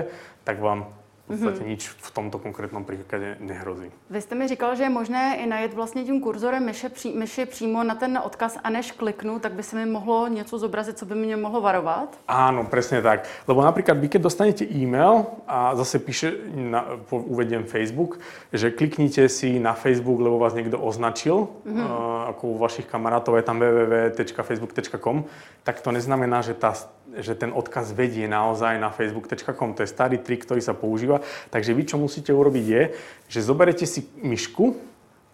tak 0.46 0.62
vám 0.62 0.94
v 1.26 1.28
podstatě 1.28 1.60
mm-hmm. 1.60 1.68
nič 1.68 1.90
v 1.90 2.12
tomto 2.14 2.38
konkrétnom 2.38 2.86
případě 2.86 3.38
nehrozí. 3.40 3.90
Vy 4.10 4.22
jste 4.22 4.36
mi 4.36 4.48
říkal, 4.48 4.76
že 4.76 4.84
je 4.84 4.90
možné 4.90 5.38
i 5.38 5.46
najet 5.46 5.74
vlastně 5.74 6.04
tím 6.04 6.22
kurzorem 6.22 6.66
myši, 6.66 6.90
pří, 6.90 7.14
myši 7.18 7.46
přímo 7.46 7.84
na 7.84 7.96
ten 7.96 8.20
odkaz 8.24 8.58
a 8.64 8.70
než 8.70 8.92
kliknu, 8.92 9.40
tak 9.40 9.54
by 9.54 9.64
se 9.64 9.76
mi 9.76 9.86
mohlo 9.86 10.28
něco 10.28 10.58
zobrazit, 10.58 10.98
co 10.98 11.06
by 11.06 11.16
mě 11.16 11.38
mohlo 11.38 11.62
varovat? 11.62 12.18
Áno, 12.28 12.70
presne 12.70 13.02
tak. 13.02 13.26
Lebo 13.50 13.66
napríklad 13.66 13.98
vy, 13.98 14.08
keď 14.10 14.22
dostanete 14.22 14.64
e-mail 14.70 15.26
a 15.48 15.74
zase 15.76 16.00
píše, 16.00 16.34
na, 16.54 16.86
uvediem 17.10 17.66
Facebook, 17.66 18.22
že 18.54 18.70
kliknite 18.70 19.30
si 19.30 19.58
na 19.60 19.74
Facebook, 19.74 20.22
lebo 20.22 20.38
vás 20.38 20.54
niekto 20.54 20.78
označil, 20.78 21.50
mm-hmm. 21.66 21.86
uh, 21.90 22.30
ako 22.38 22.44
u 22.54 22.58
vašich 22.62 22.86
kamarátov 22.86 23.42
je 23.42 23.44
tam 23.44 23.58
www.facebook.com, 23.58 25.26
tak 25.66 25.82
to 25.82 25.90
neznamená, 25.90 26.46
že 26.46 26.54
tá 26.54 26.78
že 27.20 27.36
ten 27.36 27.52
odkaz 27.52 27.96
vedie 27.96 28.28
naozaj 28.28 28.80
na 28.80 28.92
facebook.com. 28.92 29.76
To 29.76 29.84
je 29.84 29.90
starý 29.90 30.20
trik, 30.20 30.44
ktorý 30.44 30.60
sa 30.64 30.76
používa. 30.76 31.24
Takže 31.52 31.72
vy, 31.76 31.84
čo 31.88 31.96
musíte 32.00 32.36
urobiť 32.36 32.66
je, 32.66 32.84
že 33.32 33.40
zoberete 33.46 33.88
si 33.88 34.08
myšku 34.20 34.76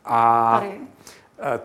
a. 0.06 0.22
E, 0.62 0.92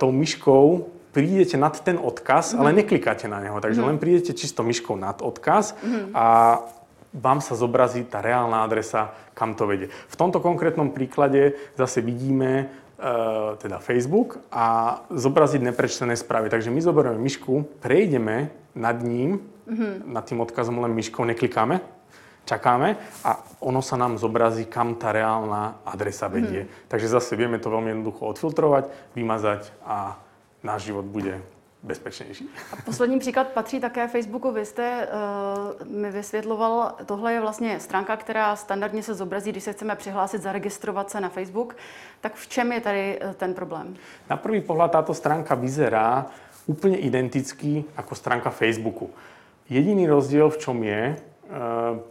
tou 0.00 0.08
myškou 0.08 0.88
prídete 1.12 1.60
nad 1.60 1.76
ten 1.76 2.00
odkaz, 2.00 2.52
mm-hmm. 2.52 2.60
ale 2.60 2.70
mhm. 2.72 2.78
neklikáte 2.80 3.26
na 3.28 3.38
neho. 3.44 3.60
Takže 3.60 3.80
mm-hmm. 3.84 3.96
len 3.96 4.02
prídete 4.02 4.32
čisto 4.32 4.64
myškou 4.64 4.96
nad 4.96 5.20
odkaz 5.20 5.76
mm-hmm. 5.76 6.12
a 6.16 6.26
vám 7.16 7.40
sa 7.40 7.56
zobrazí 7.56 8.04
tá 8.04 8.20
reálna 8.20 8.60
adresa, 8.60 9.16
kam 9.32 9.56
to 9.56 9.64
vedie. 9.64 9.88
V 9.88 10.16
tomto 10.20 10.40
konkrétnom 10.40 10.92
príklade 10.92 11.56
zase 11.72 12.04
vidíme 12.04 12.68
uh, 12.68 13.56
teda 13.56 13.80
Facebook 13.80 14.36
a 14.52 15.00
zobraziť 15.08 15.64
neprečtené 15.64 16.12
správy. 16.12 16.52
Takže 16.52 16.68
my 16.68 16.80
zoberieme 16.84 17.16
myšku, 17.16 17.80
prejdeme 17.80 18.52
nad 18.76 19.00
ním, 19.00 19.40
mm-hmm. 19.64 20.04
nad 20.06 20.24
tým 20.28 20.40
odkazom 20.44 20.78
len 20.78 20.92
myškou 20.92 21.24
neklikáme, 21.24 21.80
čakáme 22.44 23.00
a 23.24 23.42
ono 23.58 23.82
sa 23.82 23.96
nám 23.96 24.20
zobrazí, 24.20 24.68
kam 24.68 24.94
tá 24.94 25.10
reálna 25.10 25.82
adresa 25.82 26.28
vedie. 26.28 26.68
Mm-hmm. 26.68 26.86
Takže 26.92 27.08
zase 27.08 27.32
vieme 27.34 27.58
to 27.58 27.72
veľmi 27.72 27.90
jednoducho 27.90 28.22
odfiltrovať, 28.36 28.84
vymazať 29.16 29.72
a 29.82 30.20
náš 30.62 30.92
život 30.92 31.08
bude 31.08 31.42
bezpečnější. 31.82 32.50
A 32.72 32.76
poslední 32.82 33.18
příklad 33.18 33.48
patří 33.48 33.80
také 33.80 34.08
Facebooku. 34.08 34.50
Vy 34.50 34.64
jste 34.64 35.08
uh, 35.80 35.86
mi 35.86 36.10
vysvětloval, 36.10 36.92
tohle 37.06 37.32
je 37.32 37.40
vlastně 37.40 37.80
stránka, 37.80 38.16
která 38.16 38.56
standardně 38.56 39.02
se 39.02 39.14
zobrazí, 39.14 39.50
když 39.50 39.64
se 39.64 39.72
chceme 39.72 39.96
přihlásit, 39.96 40.42
zaregistrovat 40.42 41.10
se 41.10 41.20
na 41.20 41.28
Facebook. 41.28 41.76
Tak 42.20 42.34
v 42.34 42.48
čem 42.48 42.72
je 42.72 42.80
tady 42.80 43.20
uh, 43.24 43.32
ten 43.32 43.54
problém? 43.54 43.94
Na 44.30 44.36
prvý 44.36 44.60
pohľad 44.60 44.90
táto 44.90 45.14
stránka 45.14 45.54
vyzerá 45.54 46.26
úplne 46.66 46.98
identicky 46.98 47.86
ako 47.94 48.12
stránka 48.18 48.50
Facebooku. 48.50 49.10
Jediný 49.66 50.06
rozdiel 50.06 50.50
v 50.50 50.58
čom 50.58 50.78
je, 50.82 51.14
e, 51.14 51.16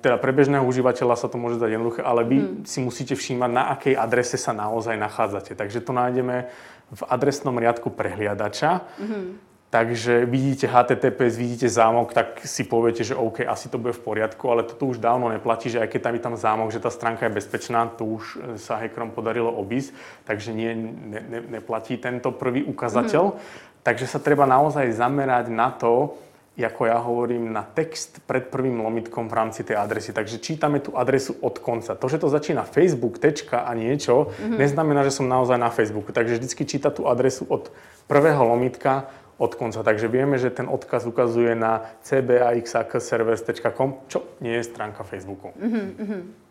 teda 0.03 0.15
pre 0.19 0.31
bežného 0.35 0.63
užívateľa 0.63 1.15
sa 1.15 1.27
to 1.31 1.39
môže 1.39 1.59
zdať 1.59 1.69
jednoduché, 1.75 2.01
ale 2.03 2.27
vy 2.27 2.37
hmm. 2.39 2.55
si 2.67 2.79
musíte 2.83 3.15
všímať, 3.15 3.51
na 3.51 3.71
akej 3.75 3.95
adrese 3.95 4.35
sa 4.35 4.51
naozaj 4.51 4.99
nachádzate. 4.99 5.55
Takže 5.55 5.79
to 5.83 5.91
nájdeme 5.95 6.47
v 6.91 7.01
adresnom 7.07 7.55
riadku 7.55 7.91
prehliadača. 7.91 8.83
Hmm. 8.99 9.39
Takže 9.75 10.23
vidíte 10.23 10.71
HTTPS, 10.71 11.35
vidíte 11.35 11.67
zámok, 11.67 12.15
tak 12.15 12.47
si 12.47 12.63
poviete, 12.63 13.03
že 13.03 13.11
OK, 13.11 13.43
asi 13.43 13.67
to 13.67 13.75
bude 13.75 13.91
v 13.91 13.99
poriadku, 14.07 14.47
ale 14.47 14.63
toto 14.63 14.87
už 14.87 15.03
dávno 15.03 15.27
neplatí, 15.27 15.67
že 15.67 15.83
aj 15.83 15.91
keď 15.91 16.01
tam 16.01 16.13
je 16.15 16.21
tam 16.23 16.35
zámok, 16.39 16.71
že 16.71 16.79
tá 16.79 16.87
stránka 16.87 17.27
je 17.27 17.35
bezpečná, 17.35 17.91
to 17.91 18.07
už 18.07 18.23
sa 18.55 18.79
hackerom 18.79 19.11
podarilo 19.11 19.51
obísť, 19.51 19.91
takže 20.23 20.55
nie, 20.55 20.71
ne, 20.79 21.19
ne, 21.19 21.39
neplatí 21.59 21.99
tento 21.99 22.31
prvý 22.31 22.63
ukazateľ. 22.63 23.35
Mm. 23.35 23.37
Takže 23.85 24.09
sa 24.09 24.17
treba 24.17 24.49
naozaj 24.49 24.97
zamerať 24.97 25.53
na 25.53 25.69
to, 25.69 26.17
ako 26.57 26.81
ja 26.89 26.97
hovorím, 26.97 27.53
na 27.53 27.61
text 27.61 28.17
pred 28.25 28.49
prvým 28.49 28.81
lomitkom 28.81 29.29
v 29.29 29.37
rámci 29.37 29.61
tej 29.61 29.77
adresy. 29.77 30.15
Takže 30.15 30.41
čítame 30.41 30.81
tú 30.81 30.97
adresu 30.97 31.37
od 31.43 31.59
konca. 31.61 31.93
To, 31.93 32.07
že 32.09 32.17
to 32.17 32.31
začína 32.31 32.65
Facebook, 32.65 33.21
tečka 33.21 33.67
a 33.67 33.75
niečo, 33.77 34.31
mm-hmm. 34.31 34.57
neznamená, 34.57 35.05
že 35.05 35.13
som 35.13 35.29
naozaj 35.29 35.59
na 35.59 35.69
Facebooku. 35.69 36.15
Takže 36.15 36.41
vždycky 36.41 36.65
číta 36.65 36.89
tú 36.89 37.05
adresu 37.05 37.45
od 37.45 37.69
prvého 38.09 38.41
lomitka 38.41 39.05
od 39.35 39.51
konca. 39.53 39.83
Takže 39.83 40.07
vieme, 40.07 40.39
že 40.39 40.49
ten 40.49 40.71
odkaz 40.71 41.05
ukazuje 41.05 41.53
na 41.59 41.91
cbaxakservers.com, 42.07 44.07
čo 44.07 44.23
nie 44.39 44.55
je 44.55 44.63
stránka 44.63 45.03
Facebooku. 45.03 45.51
Mm-hmm. 45.59 46.44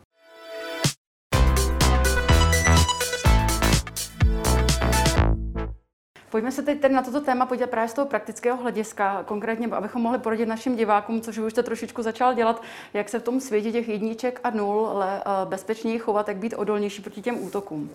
Pojďme 6.35 6.53
se 6.53 6.62
teď 6.62 6.81
tedy 6.81 6.95
na 6.95 7.03
toto 7.03 7.21
téma 7.21 7.47
podívat 7.47 7.71
právě 7.71 7.88
z 7.88 7.95
toho 7.95 8.07
praktického 8.07 8.57
hlediska, 8.57 9.23
konkrétně, 9.23 9.67
abychom 9.67 10.03
mohli 10.03 10.19
poradit 10.19 10.47
našim 10.47 10.76
divákům, 10.76 11.21
což 11.21 11.38
už 11.38 11.53
jste 11.53 11.62
trošičku 11.62 12.03
začal 12.03 12.35
dělat, 12.35 12.62
jak 12.95 13.09
se 13.09 13.19
v 13.19 13.23
tom 13.23 13.41
světě 13.41 13.73
těch 13.73 13.88
jedniček 13.88 14.41
a 14.45 14.50
nul 14.50 14.87
ale 14.87 15.21
eh, 15.21 15.31
bezpečněji 15.45 15.99
chovat, 15.99 16.29
jak 16.29 16.37
být 16.37 16.55
odolnější 16.55 17.03
proti 17.03 17.23
těm 17.23 17.45
útokům. 17.45 17.91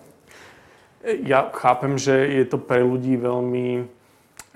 Ja 1.04 1.52
chápem, 1.52 1.98
že 1.98 2.12
je 2.12 2.44
to 2.44 2.56
pre 2.56 2.80
ľudí 2.80 3.20
veľmi 3.20 3.84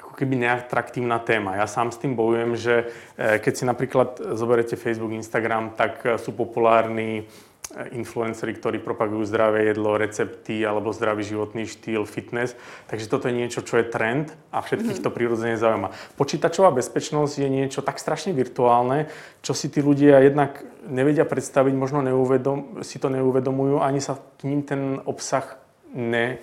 ako 0.00 0.12
keby 0.16 0.36
neatraktívna 0.36 1.20
téma. 1.20 1.56
Ja 1.56 1.68
sám 1.68 1.92
s 1.92 2.00
tým 2.00 2.16
bojujem, 2.16 2.56
že 2.56 2.88
eh, 3.20 3.36
keď 3.36 3.52
si 3.52 3.64
napríklad 3.68 4.08
zoberete 4.32 4.80
Facebook, 4.80 5.12
Instagram, 5.12 5.76
tak 5.76 6.00
eh, 6.08 6.16
sú 6.16 6.32
populárni 6.32 7.28
influenceri, 7.72 8.54
ktorí 8.54 8.78
propagujú 8.78 9.24
zdravé 9.24 9.72
jedlo, 9.72 9.96
recepty 9.96 10.62
alebo 10.62 10.92
zdravý 10.92 11.24
životný 11.24 11.64
štýl, 11.64 12.04
fitness. 12.04 12.54
Takže 12.86 13.08
toto 13.08 13.26
je 13.26 13.34
niečo, 13.34 13.64
čo 13.64 13.80
je 13.80 13.88
trend 13.88 14.30
a 14.52 14.60
všetkých 14.60 15.00
to 15.00 15.10
prirodzene 15.10 15.56
zaujíma. 15.56 16.14
Počítačová 16.14 16.70
bezpečnosť 16.76 17.34
je 17.40 17.48
niečo 17.48 17.80
tak 17.80 17.98
strašne 17.98 18.36
virtuálne, 18.36 19.08
čo 19.40 19.56
si 19.56 19.72
tí 19.72 19.80
ľudia 19.80 20.20
jednak 20.22 20.62
nevedia 20.86 21.24
predstaviť, 21.24 21.74
možno 21.74 22.04
neuvedom, 22.04 22.84
si 22.84 23.00
to 23.00 23.08
neuvedomujú, 23.08 23.80
ani 23.80 23.98
sa 23.98 24.20
k 24.38 24.46
ním 24.46 24.60
ten 24.62 25.00
obsah 25.08 25.56
ne, 25.94 26.42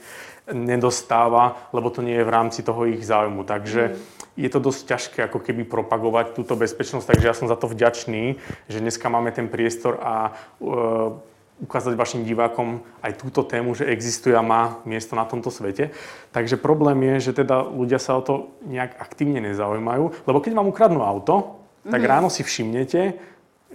nedostáva, 0.50 1.70
lebo 1.70 1.94
to 1.94 2.02
nie 2.02 2.18
je 2.18 2.26
v 2.26 2.34
rámci 2.34 2.66
toho 2.66 2.90
ich 2.90 3.06
záujmu. 3.06 3.46
Takže 3.46 3.82
mm 3.94 4.22
je 4.40 4.50
to 4.50 4.60
dosť 4.64 4.82
ťažké 4.88 5.20
ako 5.28 5.40
keby 5.44 5.68
propagovať 5.68 6.34
túto 6.34 6.56
bezpečnosť, 6.56 7.04
takže 7.04 7.28
ja 7.28 7.36
som 7.36 7.52
za 7.52 7.60
to 7.60 7.68
vďačný, 7.68 8.40
že 8.72 8.80
dneska 8.80 9.12
máme 9.12 9.36
ten 9.36 9.52
priestor 9.52 10.00
a 10.00 10.32
uh, 10.32 11.20
ukázať 11.62 11.94
vašim 11.94 12.26
divákom 12.26 12.82
aj 13.06 13.22
túto 13.22 13.46
tému, 13.46 13.76
že 13.78 13.86
existuje 13.86 14.34
a 14.34 14.42
má 14.42 14.82
miesto 14.88 15.14
na 15.14 15.28
tomto 15.30 15.54
svete. 15.54 15.94
Takže 16.34 16.58
problém 16.58 16.98
je, 17.06 17.30
že 17.30 17.44
teda 17.44 17.62
ľudia 17.62 18.02
sa 18.02 18.18
o 18.18 18.26
to 18.26 18.34
nejak 18.66 18.98
aktívne 18.98 19.44
nezaujímajú, 19.52 20.26
lebo 20.26 20.42
keď 20.42 20.58
vám 20.58 20.72
ukradnú 20.72 21.06
auto, 21.06 21.62
tak 21.86 22.02
mm-hmm. 22.02 22.10
ráno 22.10 22.30
si 22.34 22.42
všimnete, 22.42 23.02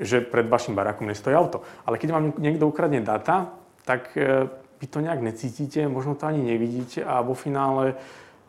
že 0.03 0.19
pred 0.25 0.51
vašim 0.51 0.75
barákom 0.75 1.07
nestojí 1.07 1.37
auto. 1.37 1.63
Ale 1.87 2.01
keď 2.01 2.09
vám 2.11 2.25
niekto 2.43 2.67
ukradne 2.67 3.07
data, 3.07 3.55
tak 3.87 4.11
uh, 4.19 4.51
vy 4.81 4.87
to 4.87 5.01
nejak 5.01 5.21
necítite, 5.21 5.89
možno 5.89 6.15
to 6.15 6.27
ani 6.27 6.45
nevidíte 6.45 7.05
a 7.05 7.21
vo 7.21 7.35
finále 7.35 7.97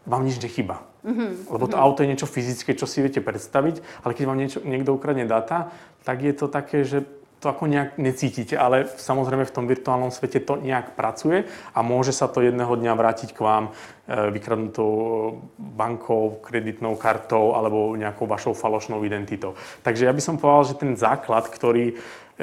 vám 0.07 0.23
nič 0.23 0.39
nechyba. 0.39 0.83
Mm-hmm. 1.03 1.51
Lebo 1.51 1.65
to 1.67 1.75
mm-hmm. 1.75 1.85
auto 1.87 1.99
je 2.03 2.11
niečo 2.11 2.27
fyzické, 2.27 2.75
čo 2.75 2.87
si 2.87 3.03
viete 3.03 3.23
predstaviť, 3.23 4.03
ale 4.03 4.15
keď 4.15 4.23
vám 4.27 4.39
niečo, 4.39 4.59
niekto 4.63 4.95
ukradne 4.95 5.27
data, 5.27 5.71
tak 6.03 6.23
je 6.23 6.33
to 6.35 6.47
také, 6.47 6.83
že 6.83 7.03
to 7.37 7.53
ako 7.53 7.69
nejak 7.69 8.01
necítite, 8.01 8.57
ale 8.57 8.89
samozrejme 8.89 9.45
v 9.45 9.53
tom 9.53 9.69
virtuálnom 9.69 10.09
svete 10.09 10.41
to 10.41 10.57
nejak 10.57 10.97
pracuje 10.97 11.45
a 11.69 11.79
môže 11.85 12.09
sa 12.09 12.25
to 12.25 12.41
jedného 12.41 12.73
dňa 12.73 12.93
vrátiť 12.97 13.29
k 13.37 13.43
vám 13.45 13.69
e, 13.69 13.71
vykradnutou 14.33 14.91
bankou, 15.61 16.41
kreditnou 16.41 16.97
kartou 16.97 17.53
alebo 17.53 17.93
nejakou 17.93 18.25
vašou 18.25 18.57
falošnou 18.57 19.05
identitou. 19.05 19.53
Takže 19.85 20.09
ja 20.09 20.13
by 20.17 20.21
som 20.21 20.41
povedal, 20.41 20.73
že 20.73 20.81
ten 20.81 20.97
základ, 20.97 21.45
ktorý 21.45 21.93
e, 21.93 21.95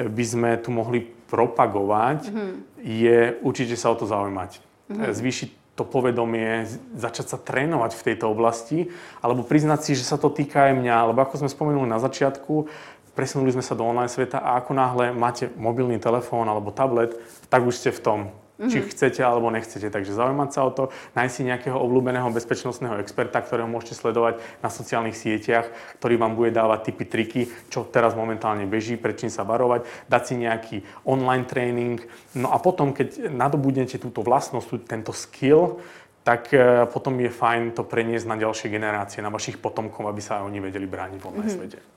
by 0.07 0.23
sme 0.23 0.49
tu 0.63 0.71
mohli 0.71 1.03
propagovať, 1.35 2.31
mm-hmm. 2.31 2.51
je 2.79 3.19
určite 3.43 3.75
sa 3.75 3.91
o 3.91 3.99
to 3.99 4.07
zaujímať. 4.07 4.63
Mm-hmm. 4.87 5.11
Zvýšiť 5.11 5.49
to 5.75 5.83
povedomie, 5.83 6.63
začať 6.95 7.35
sa 7.35 7.37
trénovať 7.37 7.99
v 7.99 8.05
tejto 8.07 8.31
oblasti, 8.31 8.87
alebo 9.19 9.43
priznať 9.43 9.79
si, 9.83 9.91
že 9.99 10.07
sa 10.07 10.15
to 10.15 10.31
týka 10.31 10.71
aj 10.71 10.79
mňa, 10.79 11.11
lebo 11.11 11.19
ako 11.19 11.43
sme 11.43 11.51
spomenuli 11.51 11.91
na 11.91 11.99
začiatku, 11.99 12.71
presunuli 13.11 13.51
sme 13.51 13.59
sa 13.59 13.75
do 13.75 13.83
online 13.83 14.07
sveta 14.07 14.39
a 14.39 14.63
ako 14.63 14.71
náhle 14.71 15.11
máte 15.11 15.51
mobilný 15.59 15.99
telefón 15.99 16.47
alebo 16.47 16.71
tablet, 16.71 17.19
tak 17.51 17.67
už 17.67 17.75
ste 17.75 17.91
v 17.91 17.99
tom 17.99 18.19
mm-hmm. 18.57 18.71
či 18.71 18.77
chcete 18.91 19.21
alebo 19.21 19.51
nechcete. 19.51 19.87
Takže 19.91 20.15
zaujímať 20.15 20.49
sa 20.51 20.61
o 20.67 20.71
to, 20.71 20.83
nájsť 21.15 21.33
si 21.33 21.41
nejakého 21.47 21.77
obľúbeného 21.77 22.27
bezpečnostného 22.31 22.99
experta, 23.03 23.43
ktorého 23.43 23.67
môžete 23.67 23.99
sledovať 23.99 24.39
na 24.63 24.69
sociálnych 24.71 25.15
sieťach, 25.15 25.67
ktorý 25.99 26.15
vám 26.19 26.33
bude 26.35 26.51
dávať 26.55 26.91
tipy, 26.91 27.05
triky, 27.05 27.41
čo 27.69 27.87
teraz 27.87 28.15
momentálne 28.15 28.67
beží, 28.67 28.95
pred 28.95 29.15
čím 29.15 29.31
sa 29.31 29.43
varovať, 29.43 29.87
dať 30.07 30.23
si 30.23 30.33
nejaký 30.39 30.77
online 31.07 31.45
tréning. 31.47 31.99
No 32.35 32.51
a 32.51 32.57
potom, 32.59 32.95
keď 32.95 33.31
nadobudnete 33.31 33.99
túto 33.99 34.23
vlastnosť, 34.23 34.87
tento 34.87 35.11
skill, 35.15 35.79
tak 36.25 36.49
e, 36.49 36.89
potom 36.89 37.13
je 37.21 37.29
fajn 37.29 37.77
to 37.77 37.85
preniesť 37.85 38.25
na 38.25 38.35
ďalšie 38.35 38.73
generácie, 38.73 39.21
na 39.21 39.29
vašich 39.29 39.61
potomkov, 39.61 40.09
aby 40.09 40.21
sa 40.25 40.41
aj 40.41 40.49
oni 40.49 40.57
vedeli 40.57 40.89
brániť 40.89 41.21
v 41.21 41.27
online 41.29 41.45
mm-hmm. 41.53 41.69
svete. 41.69 41.94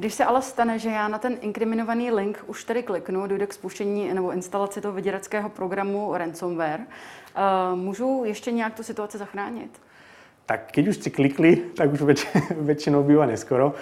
Když 0.00 0.14
se 0.14 0.24
ale 0.24 0.42
stane, 0.42 0.78
že 0.78 0.88
já 0.88 1.08
na 1.08 1.18
ten 1.18 1.36
inkriminovaný 1.40 2.10
link 2.10 2.44
už 2.46 2.64
tedy 2.64 2.82
kliknu, 2.82 3.26
dojde 3.26 3.46
k 3.46 3.52
spuštění 3.52 4.14
nebo 4.14 4.32
instalaci 4.32 4.80
toho 4.80 4.94
vyděrackého 4.94 5.48
programu 5.48 6.14
ransomware, 6.14 6.80
uh, 6.80 7.78
můžu 7.78 8.22
ještě 8.24 8.52
nějak 8.52 8.74
tu 8.74 8.82
situaci 8.82 9.18
zachránit? 9.18 9.70
Tak 10.46 10.72
keď 10.72 10.88
už 10.88 10.96
ste 10.96 11.10
klikli, 11.10 11.56
tak 11.76 11.92
už 11.92 12.00
väč- 12.00 12.26
väčšinou 12.68 13.04
býva 13.04 13.28
neskoro. 13.28 13.76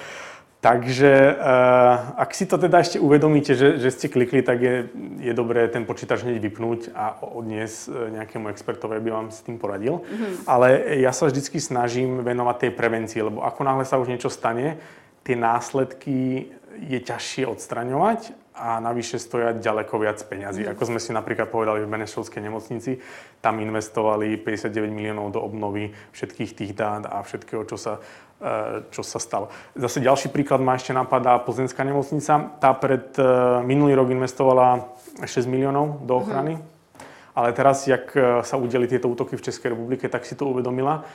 Takže 0.61 1.39
uh, 1.39 2.19
ak 2.19 2.35
si 2.35 2.51
to 2.51 2.59
teda 2.59 2.83
ešte 2.83 2.99
uvedomíte, 2.99 3.55
že, 3.55 3.79
že 3.79 3.91
ste 3.95 4.11
klikli, 4.11 4.43
tak 4.43 4.59
je, 4.59 4.91
je 5.23 5.33
dobré 5.35 5.71
ten 5.71 5.87
počítač 5.87 6.27
hneď 6.27 6.43
vypnúť 6.43 6.99
a 6.99 7.15
odniesť 7.23 8.11
nejakému 8.11 8.51
expertovi, 8.51 8.99
aby 8.99 9.15
vám 9.15 9.31
s 9.31 9.47
tým 9.47 9.55
poradil. 9.55 10.03
Mm-hmm. 10.03 10.51
Ale 10.51 10.99
ja 10.99 11.15
sa 11.15 11.31
vždycky 11.31 11.63
snažím 11.63 12.27
venovať 12.27 12.57
tej 12.59 12.73
prevencii, 12.75 13.23
lebo 13.23 13.47
ako 13.47 13.63
náhle 13.63 13.87
sa 13.87 14.03
už 14.03 14.11
niečo 14.11 14.27
stane, 14.27 14.83
tie 15.29 15.37
následky 15.37 16.49
je 16.89 16.99
ťažšie 17.05 17.45
odstraňovať 17.45 18.33
a 18.57 18.81
navyše 18.81 19.21
stoja 19.21 19.53
ďaleko 19.53 20.01
viac 20.01 20.19
peňazí. 20.25 20.65
Mm. 20.65 20.73
Ako 20.73 20.89
sme 20.89 20.99
si 20.99 21.13
napríklad 21.13 21.53
povedali 21.53 21.85
v 21.85 21.93
Benešovskej 21.93 22.41
nemocnici, 22.41 22.97
tam 23.45 23.61
investovali 23.61 24.41
59 24.41 24.89
miliónov 24.89 25.37
do 25.37 25.41
obnovy 25.45 25.93
všetkých 26.17 26.51
tých 26.57 26.73
dát 26.73 27.05
a 27.07 27.21
všetkého, 27.23 27.63
čo 27.69 27.77
sa, 27.77 28.01
e, 28.41 28.89
čo 28.89 29.05
sa 29.05 29.21
stalo. 29.21 29.53
Zase 29.77 30.01
ďalší 30.01 30.33
príklad 30.33 30.65
ma 30.65 30.75
ešte 30.75 30.97
napadá 30.97 31.37
Plzenská 31.39 31.85
nemocnica. 31.85 32.57
Tá 32.59 32.73
pred 32.73 33.13
e, 33.21 33.23
minulý 33.69 33.95
rok 33.95 34.09
investovala 34.11 34.91
6 35.23 35.45
miliónov 35.45 36.03
do 36.09 36.17
mhm. 36.17 36.21
ochrany. 36.25 36.55
Mm. 36.57 36.65
Ale 37.39 37.55
teraz, 37.55 37.87
jak 37.87 38.11
e, 38.17 38.43
sa 38.43 38.59
udeli 38.59 38.91
tieto 38.91 39.07
útoky 39.07 39.39
v 39.39 39.45
Českej 39.45 39.77
republike, 39.77 40.11
tak 40.11 40.27
si 40.27 40.35
to 40.35 40.51
uvedomila 40.51 41.07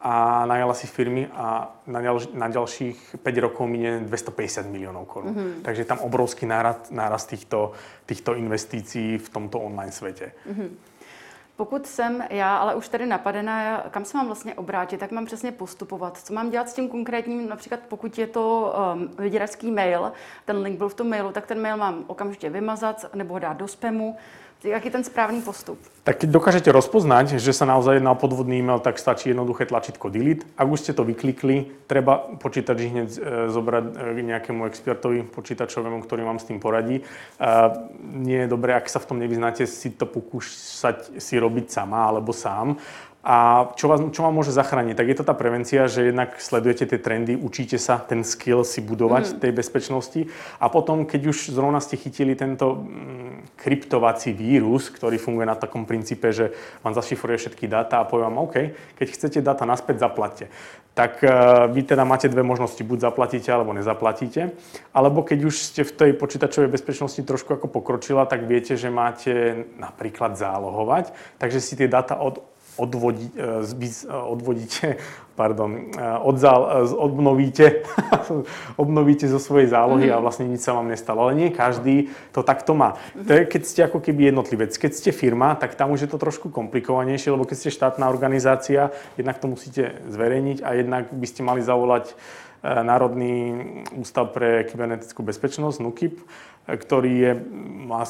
a 0.00 0.46
najala 0.46 0.74
si 0.74 0.86
firmy 0.86 1.26
a 1.34 1.74
na, 1.86 2.00
ďal, 2.00 2.20
na 2.34 2.48
ďalších 2.48 3.18
5 3.22 3.38
rokov 3.38 3.66
minie 3.66 4.00
250 4.06 4.70
miliónov 4.70 5.10
korún. 5.10 5.34
Mm-hmm. 5.34 5.62
Takže 5.62 5.82
je 5.82 5.90
tam 5.90 5.98
obrovský 5.98 6.46
nárast, 6.46 6.90
nárast 6.90 7.26
týchto, 7.28 7.72
týchto 8.06 8.34
investícií 8.34 9.18
v 9.18 9.28
tomto 9.28 9.58
online 9.58 9.92
svete. 9.92 10.32
Mm-hmm. 10.46 10.70
Pokud 11.58 11.86
jsem 11.86 12.24
já 12.30 12.56
ale 12.56 12.74
už 12.74 12.88
tady 12.88 13.06
napadená, 13.06 13.84
kam 13.90 14.04
se 14.04 14.16
mám 14.16 14.26
vlastně 14.26 14.54
obrátit, 14.54 15.00
tak 15.00 15.10
mám 15.10 15.26
přesně 15.26 15.52
postupovat. 15.52 16.18
Co 16.24 16.34
mám 16.34 16.50
dělat 16.50 16.68
s 16.68 16.72
tím 16.74 16.88
konkrétním, 16.88 17.48
například 17.48 17.80
pokud 17.88 18.18
je 18.18 18.26
to 18.26 18.74
um, 18.94 19.10
vyděračský 19.18 19.70
mail, 19.70 20.12
ten 20.44 20.56
link 20.56 20.78
byl 20.78 20.88
v 20.88 20.94
tom 20.94 21.08
mailu, 21.08 21.32
tak 21.32 21.46
ten 21.46 21.60
mail 21.62 21.76
mám 21.76 22.04
okamžitě 22.06 22.50
vymazat 22.50 23.14
nebo 23.14 23.34
ho 23.34 23.38
dát 23.38 23.56
do 23.56 23.68
spamu. 23.68 24.16
Aký 24.58 24.90
ten 24.90 25.06
správny 25.06 25.38
postup? 25.38 25.78
Tak 26.02 26.18
keď 26.18 26.34
dokážete 26.34 26.74
rozpoznať, 26.74 27.38
že 27.38 27.54
sa 27.54 27.62
naozaj 27.62 28.02
jedná 28.02 28.10
o 28.10 28.18
podvodný 28.18 28.58
e-mail, 28.58 28.82
tak 28.82 28.98
stačí 28.98 29.30
jednoduché 29.30 29.70
tlačítko 29.70 30.10
delete. 30.10 30.50
Ak 30.58 30.66
už 30.66 30.82
ste 30.82 30.92
to 30.98 31.06
vyklikli, 31.06 31.70
treba 31.86 32.18
počítač 32.42 32.90
hneď 32.90 33.08
e, 33.14 33.18
zobrať 33.54 33.84
e, 34.18 34.18
nejakému 34.18 34.66
expertovi 34.66 35.22
počítačovému, 35.22 36.02
ktorý 36.02 36.26
vám 36.26 36.42
s 36.42 36.50
tým 36.50 36.58
poradí. 36.58 37.06
Nie 38.02 38.44
je 38.44 38.48
dobré, 38.50 38.74
ak 38.74 38.90
sa 38.90 38.98
v 38.98 39.14
tom 39.14 39.22
nevyznáte, 39.22 39.62
si 39.62 39.94
to 39.94 40.10
pokúšať 40.10 41.22
si 41.22 41.38
robiť 41.38 41.70
sama 41.70 42.10
alebo 42.10 42.34
sám 42.34 42.82
a 43.28 43.68
čo, 43.76 43.92
vás, 43.92 44.00
čo 44.14 44.24
vám 44.24 44.40
môže 44.40 44.56
zachrániť? 44.56 44.96
Tak 44.96 45.08
je 45.10 45.16
to 45.20 45.26
tá 45.26 45.34
prevencia, 45.36 45.84
že 45.84 46.08
jednak 46.08 46.40
sledujete 46.40 46.88
tie 46.88 46.96
trendy, 46.96 47.36
učíte 47.36 47.76
sa 47.76 48.00
ten 48.00 48.24
skill 48.24 48.64
si 48.64 48.80
budovať 48.80 49.34
mm. 49.34 49.38
tej 49.42 49.52
bezpečnosti 49.52 50.20
a 50.56 50.72
potom, 50.72 51.04
keď 51.04 51.36
už 51.36 51.52
zrovna 51.52 51.82
ste 51.82 52.00
chytili 52.00 52.32
tento 52.32 52.80
mm, 52.80 53.27
kryptovací 53.56 54.34
vírus, 54.34 54.90
ktorý 54.90 55.16
funguje 55.16 55.46
na 55.46 55.56
takom 55.56 55.86
princípe, 55.86 56.32
že 56.34 56.52
vám 56.84 56.92
zašifruje 56.92 57.38
všetky 57.38 57.64
dáta 57.70 58.02
a 58.02 58.08
povie 58.08 58.28
vám, 58.28 58.44
OK, 58.44 58.56
keď 58.98 59.06
chcete 59.08 59.38
dáta 59.40 59.64
naspäť, 59.64 60.04
zaplatte. 60.04 60.46
Tak 60.98 61.22
uh, 61.22 61.30
vy 61.70 61.86
teda 61.86 62.02
máte 62.02 62.26
dve 62.26 62.42
možnosti, 62.42 62.82
buď 62.82 63.10
zaplatíte 63.10 63.54
alebo 63.54 63.70
nezaplatíte, 63.70 64.50
alebo 64.90 65.22
keď 65.22 65.38
už 65.46 65.54
ste 65.54 65.82
v 65.86 65.94
tej 65.94 66.10
počítačovej 66.18 66.74
bezpečnosti 66.74 67.22
trošku 67.22 67.54
ako 67.54 67.70
pokročila, 67.70 68.26
tak 68.26 68.50
viete, 68.50 68.74
že 68.74 68.90
máte 68.90 69.64
napríklad 69.78 70.34
zálohovať, 70.34 71.14
takže 71.38 71.62
si 71.62 71.78
tie 71.78 71.86
dáta 71.86 72.18
od 72.18 72.42
odvodí, 72.78 73.30
e, 73.34 73.66
e, 73.66 74.14
odvodíte, 74.14 74.96
pardon, 75.40 75.74
e, 75.74 75.82
odzal, 76.22 76.88
obnovíte, 76.94 77.82
obnovíte 78.82 79.26
zo 79.26 79.42
svojej 79.42 79.68
zálohy 79.74 80.08
mm. 80.08 80.14
a 80.14 80.22
vlastne 80.22 80.46
nič 80.46 80.62
sa 80.62 80.72
vám 80.72 80.86
nestalo. 80.86 81.26
Ale 81.26 81.34
nie 81.34 81.50
každý 81.50 82.14
to 82.30 82.46
takto 82.46 82.78
má. 82.78 82.94
To 83.18 83.32
je, 83.34 83.42
keď 83.44 83.62
ste 83.66 83.80
ako 83.90 83.98
keby 83.98 84.30
jednotlivec. 84.30 84.70
Keď 84.78 84.92
ste 84.94 85.10
firma, 85.10 85.58
tak 85.58 85.74
tam 85.74 85.90
už 85.90 86.06
je 86.06 86.10
to 86.10 86.22
trošku 86.22 86.54
komplikovanejšie, 86.54 87.34
lebo 87.34 87.44
keď 87.44 87.56
ste 87.58 87.74
štátna 87.74 88.06
organizácia, 88.06 88.94
jednak 89.18 89.42
to 89.42 89.50
musíte 89.50 89.98
zverejniť 90.06 90.62
a 90.62 90.78
jednak 90.78 91.10
by 91.10 91.26
ste 91.26 91.42
mali 91.42 91.60
zavolať 91.60 92.14
Národný 92.58 93.54
ústav 93.94 94.34
pre 94.34 94.66
kybernetickú 94.66 95.22
bezpečnosť, 95.22 95.78
NUKIP, 95.78 96.18
ktorý 96.68 97.12
je, 97.16 97.32
má 97.88 98.04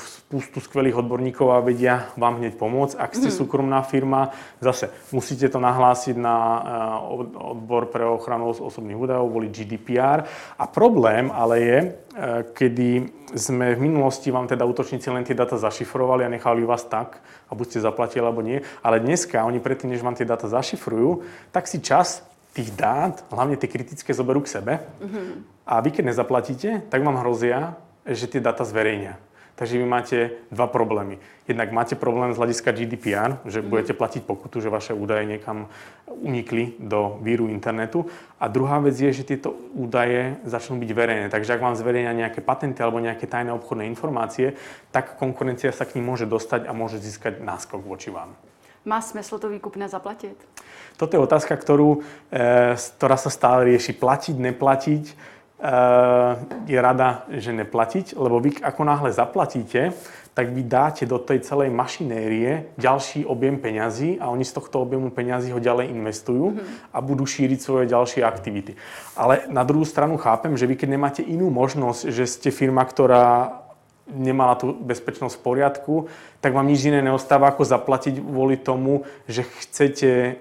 spustu 0.00 0.64
skvelých 0.64 1.04
odborníkov 1.04 1.52
a 1.52 1.60
vedia 1.60 2.08
vám 2.16 2.40
hneď 2.40 2.56
pomôcť. 2.56 2.96
Ak 2.96 3.12
ste 3.12 3.28
mm. 3.28 3.36
súkromná 3.36 3.84
firma, 3.84 4.32
zase 4.64 4.88
musíte 5.12 5.52
to 5.52 5.60
nahlásiť 5.60 6.16
na 6.16 6.36
eh, 6.36 6.60
odbor 7.36 7.92
pre 7.92 8.08
ochranu 8.08 8.48
osobných 8.48 8.96
údajov, 8.96 9.28
boli 9.28 9.52
GDPR. 9.52 10.24
A 10.56 10.64
problém 10.64 11.28
ale 11.28 11.56
je, 11.60 11.78
eh, 11.84 12.48
kedy 12.56 12.88
sme 13.36 13.76
v 13.76 13.84
minulosti 13.84 14.32
vám 14.32 14.48
teda 14.48 14.64
útočníci 14.64 15.12
len 15.12 15.22
tie 15.22 15.36
data 15.36 15.60
zašifrovali 15.60 16.24
a 16.24 16.32
nechali 16.32 16.64
vás 16.64 16.88
tak, 16.88 17.20
a 17.20 17.52
buď 17.52 17.76
ste 17.76 17.84
zaplatili 17.84 18.24
alebo 18.24 18.40
nie. 18.40 18.64
Ale 18.80 19.04
dneska 19.04 19.44
oni 19.44 19.60
predtým, 19.60 19.92
než 19.92 20.00
vám 20.00 20.16
tie 20.16 20.24
data 20.24 20.48
zašifrujú, 20.48 21.20
tak 21.52 21.68
si 21.68 21.84
čas 21.84 22.24
tých 22.50 22.74
dát, 22.74 23.22
hlavne 23.30 23.54
tie 23.54 23.70
kritické, 23.70 24.10
zoberú 24.10 24.42
k 24.42 24.58
sebe. 24.58 24.82
Mm-hmm. 24.98 25.26
A 25.70 25.78
vy, 25.78 25.90
keď 25.94 26.04
nezaplatíte, 26.10 26.70
tak 26.90 27.06
vám 27.06 27.22
hrozia, 27.22 27.78
že 28.06 28.26
tie 28.26 28.40
data 28.40 28.64
zverejnia. 28.64 29.18
Takže 29.60 29.76
vy 29.76 29.84
máte 29.84 30.18
dva 30.48 30.72
problémy. 30.72 31.20
Jednak 31.44 31.68
máte 31.68 31.92
problém 31.92 32.32
z 32.32 32.40
hľadiska 32.40 32.72
GDPR, 32.72 33.44
že 33.44 33.60
mm. 33.60 33.68
budete 33.68 33.92
platiť 33.92 34.24
pokutu, 34.24 34.64
že 34.64 34.72
vaše 34.72 34.96
údaje 34.96 35.28
niekam 35.28 35.68
unikli 36.08 36.80
do 36.80 37.20
víru 37.20 37.44
internetu. 37.44 38.08
A 38.40 38.48
druhá 38.48 38.80
vec 38.80 38.96
je, 38.96 39.12
že 39.12 39.28
tieto 39.28 39.52
údaje 39.76 40.40
začnú 40.48 40.80
byť 40.80 40.90
verejné. 40.96 41.26
Takže 41.28 41.52
ak 41.52 41.60
vám 41.60 41.76
zverejnia 41.76 42.16
nejaké 42.16 42.40
patenty 42.40 42.80
alebo 42.80 43.04
nejaké 43.04 43.28
tajné 43.28 43.52
obchodné 43.52 43.84
informácie, 43.84 44.56
tak 44.96 45.20
konkurencia 45.20 45.76
sa 45.76 45.84
k 45.84 46.00
ním 46.00 46.08
môže 46.08 46.24
dostať 46.24 46.64
a 46.64 46.72
môže 46.72 46.96
získať 46.96 47.44
náskok 47.44 47.84
voči 47.84 48.08
vám. 48.08 48.32
Má 48.88 49.04
smysl 49.04 49.36
to 49.36 49.52
výkupné 49.52 49.92
zaplatiť? 49.92 50.40
Toto 50.96 51.12
je 51.12 51.20
otázka, 51.20 51.52
ktorú, 51.52 52.00
e, 52.32 52.80
ktorá 52.96 53.20
sa 53.20 53.28
stále 53.28 53.76
rieši. 53.76 53.92
Platiť, 53.92 54.40
neplatiť 54.40 55.04
je 56.64 56.78
rada, 56.80 57.28
že 57.28 57.52
neplatiť, 57.52 58.16
lebo 58.16 58.40
vy 58.40 58.64
ako 58.64 58.82
náhle 58.84 59.12
zaplatíte, 59.12 59.92
tak 60.32 60.56
vy 60.56 60.62
dáte 60.64 61.04
do 61.04 61.18
tej 61.20 61.44
celej 61.44 61.68
mašinérie 61.68 62.72
ďalší 62.80 63.26
objem 63.26 63.60
peňazí 63.60 64.16
a 64.16 64.32
oni 64.32 64.46
z 64.46 64.56
tohto 64.56 64.80
objemu 64.80 65.12
peňazí 65.12 65.52
ho 65.52 65.60
ďalej 65.60 65.92
investujú 65.92 66.56
a 66.94 66.98
budú 67.04 67.26
šíriť 67.28 67.60
svoje 67.60 67.84
ďalšie 67.90 68.24
aktivity. 68.24 68.78
Ale 69.18 69.44
na 69.52 69.66
druhú 69.66 69.84
stranu 69.84 70.16
chápem, 70.16 70.56
že 70.56 70.64
vy 70.64 70.80
keď 70.80 70.88
nemáte 70.96 71.22
inú 71.26 71.52
možnosť, 71.52 72.08
že 72.08 72.24
ste 72.24 72.48
firma, 72.54 72.86
ktorá 72.86 73.58
nemala 74.08 74.56
tú 74.58 74.74
bezpečnosť 74.74 75.38
v 75.38 75.44
poriadku, 75.44 75.94
tak 76.40 76.56
vám 76.56 76.66
nič 76.66 76.88
iné 76.88 77.04
neostáva 77.04 77.52
ako 77.52 77.62
zaplatiť 77.62 78.18
kvôli 78.18 78.58
tomu, 78.58 79.06
že 79.30 79.46
chcete 79.46 80.10
e, 80.10 80.32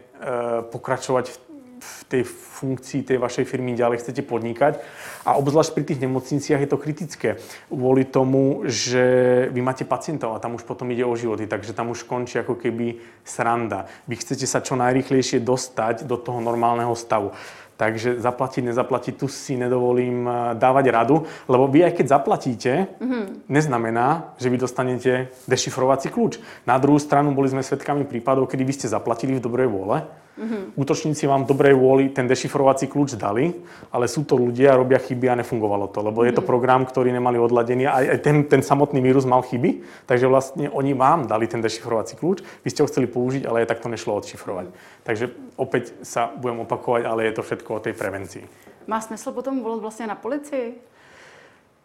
pokračovať 0.74 1.26
v 1.30 1.38
v 1.80 2.02
tej 2.12 2.24
funkcii 2.28 3.08
tej 3.08 3.18
vašej 3.18 3.46
firmy 3.48 3.74
ďalej 3.74 4.04
chcete 4.04 4.22
podnikať. 4.28 4.84
A 5.24 5.40
obzvlášť 5.40 5.72
pri 5.74 5.84
tých 5.88 6.04
nemocniciach 6.04 6.62
je 6.62 6.70
to 6.70 6.78
kritické. 6.78 7.30
Kvôli 7.72 8.04
tomu, 8.06 8.68
že 8.68 9.48
vy 9.50 9.64
máte 9.64 9.88
pacientov 9.88 10.36
a 10.36 10.44
tam 10.44 10.60
už 10.60 10.68
potom 10.68 10.92
ide 10.92 11.08
o 11.08 11.16
životy, 11.16 11.48
takže 11.48 11.74
tam 11.74 11.90
už 11.90 12.04
končí 12.04 12.38
ako 12.40 12.60
keby 12.60 13.00
sranda. 13.24 13.88
Vy 14.06 14.20
chcete 14.20 14.46
sa 14.46 14.60
čo 14.60 14.76
najrychlejšie 14.76 15.40
dostať 15.40 16.04
do 16.04 16.20
toho 16.20 16.44
normálneho 16.44 16.94
stavu. 16.94 17.32
Takže 17.80 18.20
zaplatiť, 18.20 18.76
nezaplatiť, 18.76 19.14
tu 19.16 19.32
si 19.32 19.56
nedovolím 19.56 20.28
eh, 20.28 20.36
dávať 20.60 20.86
radu, 20.92 21.24
lebo 21.48 21.72
vy 21.72 21.88
aj 21.88 21.94
keď 21.96 22.06
zaplatíte, 22.12 22.72
mm-hmm. 23.00 23.48
neznamená, 23.48 24.36
že 24.36 24.52
vy 24.52 24.60
dostanete 24.60 25.32
dešifrovací 25.48 26.12
kľúč. 26.12 26.44
Na 26.68 26.76
druhú 26.76 27.00
stranu 27.00 27.32
boli 27.32 27.48
sme 27.48 27.64
svedkami 27.64 28.04
prípadov, 28.04 28.52
kedy 28.52 28.68
vy 28.68 28.74
ste 28.76 28.92
zaplatili 28.92 29.40
v 29.40 29.44
dobrej 29.48 29.72
vôle, 29.72 30.04
Mm-hmm. 30.40 30.80
Útočníci 30.80 31.28
vám 31.28 31.44
dobrej 31.44 31.76
vôli 31.76 32.16
ten 32.16 32.24
dešifrovací 32.24 32.88
kľúč 32.88 33.20
dali, 33.20 33.52
ale 33.92 34.08
sú 34.08 34.24
to 34.24 34.40
ľudia, 34.40 34.80
robia 34.80 34.96
chyby 34.96 35.28
a 35.28 35.36
nefungovalo 35.36 35.92
to, 35.92 36.00
lebo 36.00 36.24
mm-hmm. 36.24 36.30
je 36.32 36.38
to 36.40 36.44
mhm. 36.44 36.48
program, 36.48 36.82
ktorý 36.88 37.12
nemali 37.12 37.36
odladený 37.36 37.84
a 37.92 38.16
aj 38.16 38.24
ten, 38.24 38.48
ten 38.48 38.64
samotný 38.64 39.04
vírus 39.04 39.28
mal 39.28 39.44
chyby, 39.44 39.84
takže 40.08 40.32
vlastne 40.32 40.72
oni 40.72 40.96
vám 40.96 41.28
dali 41.28 41.44
ten 41.52 41.60
dešifrovací 41.60 42.16
kľúč, 42.16 42.40
vy 42.64 42.70
ste 42.72 42.80
ho 42.80 42.88
chceli 42.88 43.12
použiť, 43.12 43.44
ale 43.44 43.68
aj 43.68 43.76
tak 43.76 43.84
to 43.84 43.92
nešlo 43.92 44.16
odšifrovať. 44.16 44.72
Takže 45.04 45.26
opäť 45.60 45.92
sa 46.08 46.32
budem 46.32 46.64
opakovať, 46.64 47.04
ale 47.04 47.28
je 47.28 47.34
to 47.36 47.44
všetko 47.44 47.70
o 47.76 47.84
tej 47.84 47.94
prevencii. 48.00 48.44
Má 48.88 49.04
smysl 49.04 49.36
potom 49.36 49.60
volat 49.60 49.84
vlastne 49.84 50.08
na 50.08 50.16
policii? 50.16 50.80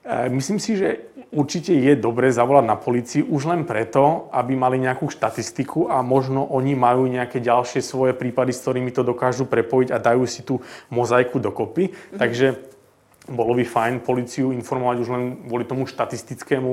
E, 0.04 0.28
myslím 0.28 0.60
si, 0.60 0.76
že 0.76 1.00
určite 1.32 1.72
je 1.72 1.96
dobre 1.96 2.28
zavolať 2.28 2.64
na 2.64 2.76
policii 2.76 3.22
už 3.24 3.48
len 3.50 3.64
preto, 3.64 4.28
aby 4.30 4.52
mali 4.54 4.76
nejakú 4.78 5.08
štatistiku 5.08 5.88
a 5.88 6.04
možno 6.04 6.44
oni 6.46 6.76
majú 6.76 7.08
nejaké 7.08 7.40
ďalšie 7.40 7.80
svoje 7.80 8.12
prípady, 8.12 8.52
s 8.52 8.62
ktorými 8.62 8.92
to 8.92 9.02
dokážu 9.02 9.48
prepojiť 9.48 9.88
a 9.90 9.98
dajú 9.98 10.24
si 10.28 10.44
tú 10.46 10.60
mozaiku 10.92 11.40
dokopy. 11.40 11.90
Mm-hmm. 11.90 12.18
Takže 12.20 12.46
bolo 13.32 13.56
by 13.56 13.64
fajn 13.64 13.94
policiu 14.04 14.52
informovať 14.52 14.96
už 15.00 15.08
len 15.08 15.24
kvôli 15.48 15.64
tomu 15.64 15.88
štatistickému 15.88 16.72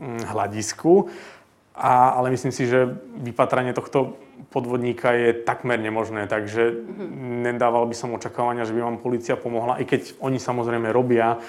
mm, 0.00 0.20
hľadisku. 0.32 1.12
A, 1.74 2.14
ale 2.16 2.30
myslím 2.30 2.54
si, 2.54 2.70
že 2.70 2.86
vypatranie 3.18 3.74
tohto 3.74 4.16
podvodníka 4.54 5.10
je 5.10 5.34
takmer 5.34 5.74
nemožné, 5.74 6.30
takže 6.30 6.70
mm-hmm. 6.70 7.50
nedával 7.50 7.84
by 7.90 7.94
som 7.98 8.14
očakávania, 8.14 8.64
že 8.64 8.72
by 8.72 8.80
vám 8.80 9.02
policia 9.02 9.34
pomohla, 9.34 9.82
i 9.82 9.84
keď 9.84 10.14
oni 10.22 10.38
samozrejme 10.38 10.94
robia 10.94 11.42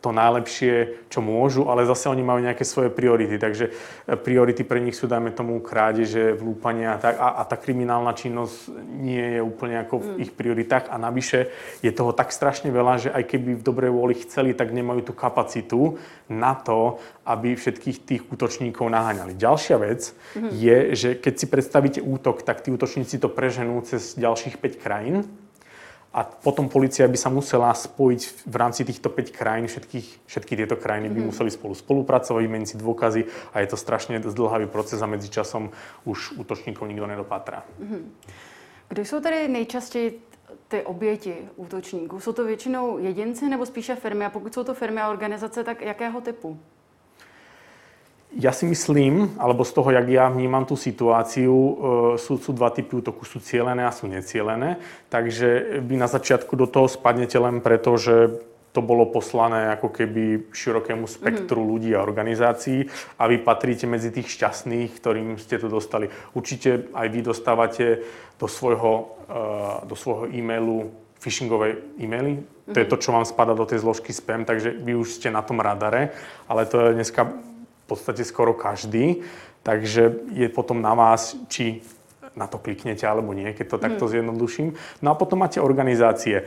to 0.00 0.16
najlepšie, 0.16 1.06
čo 1.12 1.20
môžu, 1.20 1.68
ale 1.68 1.84
zase 1.84 2.08
oni 2.08 2.24
majú 2.24 2.40
nejaké 2.40 2.64
svoje 2.64 2.88
priority, 2.88 3.36
takže 3.36 3.68
e, 3.68 4.16
priority 4.16 4.64
pre 4.64 4.80
nich 4.80 4.96
sú, 4.96 5.04
dajme 5.04 5.30
tomu, 5.36 5.60
krádeže, 5.60 6.32
vlúpania 6.40 6.96
a 6.96 6.98
tak, 6.98 7.14
a, 7.20 7.28
a 7.40 7.42
tá 7.44 7.60
kriminálna 7.60 8.16
činnosť 8.16 8.56
nie 8.96 9.36
je 9.36 9.40
úplne 9.44 9.76
ako 9.84 9.94
v 10.00 10.06
mm. 10.08 10.18
ich 10.24 10.32
prioritách 10.32 10.88
a 10.88 10.96
navyše 10.96 11.52
je 11.84 11.92
toho 11.92 12.16
tak 12.16 12.32
strašne 12.32 12.72
veľa, 12.72 12.94
že 12.96 13.08
aj 13.12 13.24
keby 13.28 13.60
v 13.60 13.66
dobrej 13.66 13.92
vôli 13.92 14.16
chceli, 14.24 14.56
tak 14.56 14.72
nemajú 14.72 15.04
tú 15.04 15.12
kapacitu 15.12 16.00
na 16.32 16.56
to, 16.56 16.96
aby 17.28 17.52
všetkých 17.52 17.98
tých 18.02 18.22
útočníkov 18.32 18.88
naháňali. 18.88 19.36
Ďalšia 19.36 19.76
vec 19.76 20.16
mm-hmm. 20.16 20.50
je, 20.50 20.76
že 20.96 21.08
keď 21.20 21.34
si 21.36 21.46
predstavíte 21.46 22.00
útok, 22.00 22.42
tak 22.42 22.64
tí 22.64 22.72
útočníci 22.72 23.20
to 23.20 23.28
preženú 23.28 23.84
cez 23.84 24.16
ďalších 24.16 24.56
5 24.56 24.80
krajín 24.80 25.28
a 26.10 26.26
potom 26.26 26.66
policia 26.66 27.06
by 27.06 27.14
sa 27.14 27.30
musela 27.30 27.70
spojiť 27.70 28.42
v 28.42 28.56
rámci 28.58 28.82
týchto 28.82 29.14
5 29.14 29.30
krajín, 29.30 29.70
všetkých, 29.70 30.26
všetky 30.26 30.58
tieto 30.58 30.74
krajiny 30.74 31.06
by 31.06 31.20
mm. 31.22 31.26
museli 31.30 31.50
spolu 31.54 31.74
spolupracovať, 31.78 32.42
vymeniť 32.42 32.68
si 32.74 32.76
dôkazy 32.82 33.30
a 33.54 33.62
je 33.62 33.68
to 33.70 33.78
strašne 33.78 34.18
zdlhavý 34.18 34.66
proces 34.66 34.98
a 34.98 35.06
medzi 35.06 35.30
časom 35.30 35.70
už 36.02 36.34
útočníkov 36.34 36.90
nikto 36.90 37.06
nedopátra. 37.06 37.62
Mm. 37.78 38.10
Kdo 38.88 39.04
jsou 39.04 39.20
tedy 39.20 39.48
nejčastěji 39.48 40.20
ty 40.68 40.82
oběti 40.82 41.34
útočníků? 41.56 42.20
Jsou 42.20 42.32
to 42.32 42.44
většinou 42.44 42.98
jedinci 42.98 43.48
nebo 43.48 43.66
spíše 43.66 43.94
firmy? 43.94 44.24
A 44.24 44.30
pokud 44.30 44.54
jsou 44.54 44.64
to 44.64 44.74
firmy 44.74 45.00
a 45.00 45.10
organizace, 45.10 45.64
tak 45.64 45.82
jakého 45.82 46.20
typu? 46.20 46.58
Ja 48.30 48.54
si 48.54 48.62
myslím, 48.62 49.34
alebo 49.42 49.66
z 49.66 49.74
toho, 49.74 49.90
jak 49.90 50.06
ja 50.06 50.30
vnímam 50.30 50.62
tú 50.62 50.78
situáciu, 50.78 51.50
e, 51.50 51.72
sú, 52.14 52.38
sú 52.38 52.54
dva 52.54 52.70
typy 52.70 53.02
útoku. 53.02 53.26
Sú 53.26 53.42
cielené 53.42 53.82
a 53.82 53.90
sú 53.90 54.06
necielené. 54.06 54.78
Takže 55.10 55.82
vy 55.82 55.98
na 55.98 56.06
začiatku 56.06 56.54
do 56.54 56.70
toho 56.70 56.86
spadnete 56.86 57.34
len 57.42 57.58
preto, 57.58 57.98
že 57.98 58.38
to 58.70 58.80
bolo 58.86 59.10
poslané 59.10 59.74
ako 59.74 59.90
keby 59.90 60.54
širokému 60.54 61.10
spektru 61.10 61.58
mm-hmm. 61.58 61.72
ľudí 61.74 61.90
a 61.90 62.06
organizácií 62.06 62.86
a 63.18 63.26
vy 63.26 63.42
patríte 63.42 63.90
medzi 63.90 64.14
tých 64.14 64.30
šťastných, 64.30 64.94
ktorým 64.94 65.34
ste 65.42 65.58
to 65.58 65.66
dostali. 65.66 66.06
Určite 66.38 66.86
aj 66.94 67.06
vy 67.10 67.20
dostávate 67.26 68.06
do 68.38 68.46
svojho, 68.46 69.10
uh, 69.26 69.82
do 69.90 69.98
svojho 69.98 70.30
e-mailu 70.30 70.94
phishingové 71.18 71.82
e-maily. 71.98 72.38
Mm-hmm. 72.38 72.72
To 72.72 72.78
je 72.78 72.86
mhm. 72.86 72.92
to, 72.94 72.96
čo 73.02 73.10
vám 73.10 73.26
spada 73.26 73.58
do 73.58 73.66
tej 73.66 73.82
zložky 73.82 74.14
spam, 74.14 74.46
takže 74.46 74.70
vy 74.70 74.94
už 74.94 75.18
ste 75.18 75.34
na 75.34 75.42
tom 75.42 75.58
radare, 75.58 76.14
ale 76.46 76.62
to 76.62 76.78
je 76.78 76.94
dneska 76.94 77.26
podstate 77.92 78.22
skoro 78.22 78.54
každý. 78.54 79.26
Takže 79.60 80.32
je 80.32 80.48
potom 80.48 80.80
na 80.80 80.96
vás, 80.96 81.36
či 81.52 81.84
na 82.38 82.46
to 82.46 82.62
kliknete 82.62 83.02
alebo 83.04 83.34
nie, 83.34 83.50
keď 83.52 83.66
to 83.66 83.78
mm. 83.78 83.82
takto 83.82 84.04
zjednoduším. 84.08 84.78
No 85.02 85.12
a 85.12 85.18
potom 85.18 85.42
máte 85.42 85.58
organizácie, 85.58 86.46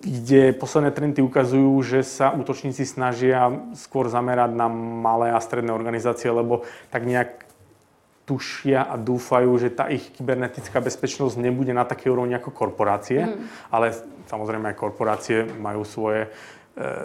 kde 0.00 0.56
posledné 0.56 0.90
trendy 0.90 1.20
ukazujú, 1.22 1.74
že 1.84 2.00
sa 2.06 2.32
útočníci 2.32 2.86
snažia 2.88 3.52
skôr 3.76 4.08
zamerať 4.08 4.56
na 4.56 4.66
malé 4.72 5.34
a 5.34 5.38
stredné 5.38 5.70
organizácie, 5.70 6.30
lebo 6.32 6.64
tak 6.88 7.04
nejak 7.04 7.44
tušia 8.24 8.84
a 8.84 9.00
dúfajú, 9.00 9.56
že 9.56 9.72
tá 9.72 9.88
ich 9.88 10.04
kybernetická 10.12 10.84
bezpečnosť 10.84 11.40
nebude 11.40 11.72
na 11.72 11.88
takej 11.88 12.12
úrovni 12.12 12.36
ako 12.36 12.52
korporácie, 12.52 13.24
mm. 13.24 13.72
ale 13.72 13.96
samozrejme 14.28 14.72
aj 14.72 14.76
korporácie 14.76 15.48
majú 15.56 15.84
svoje 15.84 16.28
E, 16.28 16.57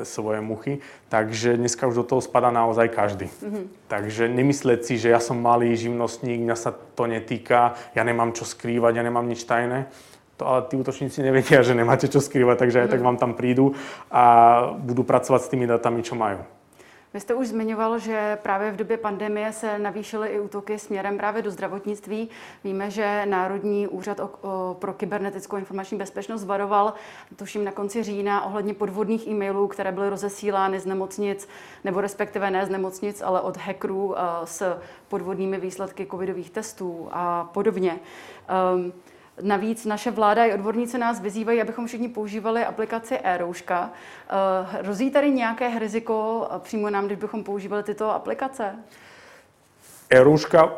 svoje 0.04 0.42
muchy. 0.42 0.80
Takže 1.10 1.58
dneska 1.58 1.88
už 1.88 1.96
do 1.96 2.06
toho 2.06 2.22
spada 2.22 2.54
naozaj 2.54 2.90
každý. 2.90 3.28
Mm-hmm. 3.30 3.64
Takže 3.90 4.24
nemyslieť 4.30 4.80
si, 4.86 4.94
že 4.98 5.10
ja 5.10 5.20
som 5.20 5.42
malý 5.42 5.74
živnostník, 5.74 6.42
mňa 6.42 6.58
sa 6.58 6.72
to 6.74 7.10
netýka, 7.10 7.74
ja 7.98 8.04
nemám 8.06 8.34
čo 8.34 8.46
skrývať, 8.46 9.02
ja 9.02 9.04
nemám 9.04 9.26
nič 9.26 9.44
tajné. 9.44 9.90
To 10.42 10.50
ale 10.50 10.66
tí 10.66 10.74
útočníci 10.78 11.22
nevedia, 11.22 11.62
že 11.62 11.78
nemáte 11.78 12.10
čo 12.10 12.18
skrývať, 12.18 12.58
takže 12.66 12.82
aj 12.86 12.90
tak 12.90 13.06
vám 13.06 13.22
tam 13.22 13.38
prídu 13.38 13.78
a 14.10 14.24
budú 14.82 15.06
pracovať 15.06 15.42
s 15.46 15.52
tými 15.54 15.70
datami, 15.70 16.02
čo 16.02 16.18
majú. 16.18 16.42
Vy 17.13 17.19
jste 17.19 17.34
už 17.34 17.47
zmiňoval, 17.47 17.99
že 17.99 18.38
právě 18.41 18.71
v 18.71 18.76
době 18.76 18.97
pandemie 18.97 19.54
se 19.54 19.80
navýšily 19.80 20.28
i 20.30 20.39
útoky 20.39 20.80
směrem 20.80 21.17
právě 21.17 21.41
do 21.41 21.52
zdravotnictví. 21.52 22.30
Víme, 22.63 22.91
že 22.91 23.26
Národní 23.26 23.88
úřad 23.88 24.21
pro 24.80 24.93
kybernetickou 24.93 25.58
informační 25.58 25.97
bezpečnost 25.97 26.45
varoval, 26.45 26.93
tuším 27.36 27.63
na 27.63 27.71
konci 27.71 28.04
října, 28.04 28.45
ohledně 28.45 28.73
podvodných 28.73 29.28
e-mailů, 29.28 29.67
které 29.67 29.91
byly 29.91 30.10
rozesílány 30.10 30.80
z 30.80 30.86
nemocnic, 30.86 31.47
nebo 31.84 32.02
respektive 32.02 32.52
ne 32.52 32.65
z 32.65 32.69
nemocnic, 32.69 33.21
ale 33.21 33.41
od 33.41 33.58
hackerů 33.58 34.15
s 34.43 34.78
podvodnými 35.08 35.60
výsledky 35.60 36.08
covidových 36.12 36.49
testů 36.49 37.08
a 37.12 37.49
podobně. 37.54 37.99
Um, 38.76 38.93
Navíc 39.41 39.86
naše 39.86 40.12
vláda 40.12 40.46
i 40.46 40.54
odborníci 40.54 40.98
nás 40.98 41.22
vyzývají, 41.22 41.62
abychom 41.62 41.88
všichni 41.88 42.10
používali 42.10 42.65
aplikaci 42.65 43.17
e-rouška. 43.24 43.91
Eh, 43.91 44.34
hrozí 44.82 45.12
tady 45.12 45.32
nějaké 45.32 45.80
riziko 45.80 46.48
přímo 46.60 46.89
nám, 46.89 47.06
když 47.06 47.17
bychom 47.17 47.43
používali 47.43 47.84
tyto 47.84 48.12
aplikace? 48.12 48.76
E-rouška, 50.13 50.78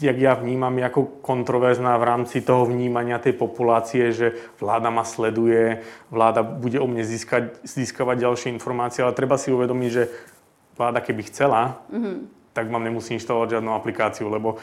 jak 0.00 0.18
ja 0.18 0.34
vnímam, 0.34 0.74
je 0.74 0.84
ako 0.90 1.22
kontroverzná 1.22 1.94
v 1.94 2.04
rámci 2.08 2.42
toho 2.42 2.66
vnímania 2.66 3.22
tej 3.22 3.38
populácie, 3.38 4.10
že 4.10 4.34
vláda 4.58 4.90
ma 4.90 5.06
sleduje, 5.06 5.86
vláda 6.10 6.42
bude 6.42 6.80
o 6.82 6.86
mne 6.90 7.06
získať, 7.06 7.62
získavať 7.62 8.26
ďalšie 8.26 8.48
informácie, 8.50 9.06
ale 9.06 9.14
treba 9.14 9.38
si 9.38 9.54
uvedomiť, 9.54 9.90
že 9.92 10.10
vláda 10.74 10.98
keby 10.98 11.22
chcela, 11.30 11.78
mm-hmm. 11.94 12.16
tak 12.50 12.66
vám 12.72 12.82
nemusí 12.82 13.14
inštalovať 13.14 13.60
žiadnu 13.60 13.70
aplikáciu, 13.70 14.26
lebo 14.26 14.58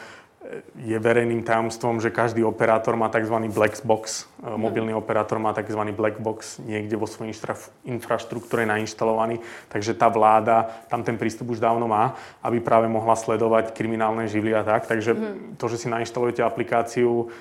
je 0.78 0.94
verejným 0.94 1.42
tajomstvom, 1.42 1.98
že 1.98 2.14
každý 2.14 2.46
operátor 2.46 2.94
má 2.94 3.10
tzv. 3.10 3.34
black 3.50 3.82
box. 3.82 4.30
Mm. 4.38 4.54
Mobilný 4.54 4.92
operátor 4.94 5.42
má 5.42 5.50
tzv. 5.50 5.82
black 5.90 6.22
box 6.22 6.62
niekde 6.62 6.94
vo 6.94 7.10
svojej 7.10 7.34
infraštruktúre 7.82 8.62
nainštalovaný, 8.62 9.42
takže 9.66 9.98
tá 9.98 10.06
vláda 10.06 10.70
tam 10.86 11.02
ten 11.02 11.18
prístup 11.18 11.50
už 11.50 11.58
dávno 11.58 11.90
má, 11.90 12.14
aby 12.40 12.62
práve 12.62 12.86
mohla 12.86 13.18
sledovať 13.18 13.74
kriminálne 13.74 14.30
živly 14.30 14.54
a 14.54 14.62
tak. 14.62 14.86
Takže 14.86 15.10
mm. 15.12 15.58
to, 15.58 15.64
že 15.66 15.84
si 15.84 15.88
nainštalujete 15.90 16.40
aplikáciu, 16.40 17.34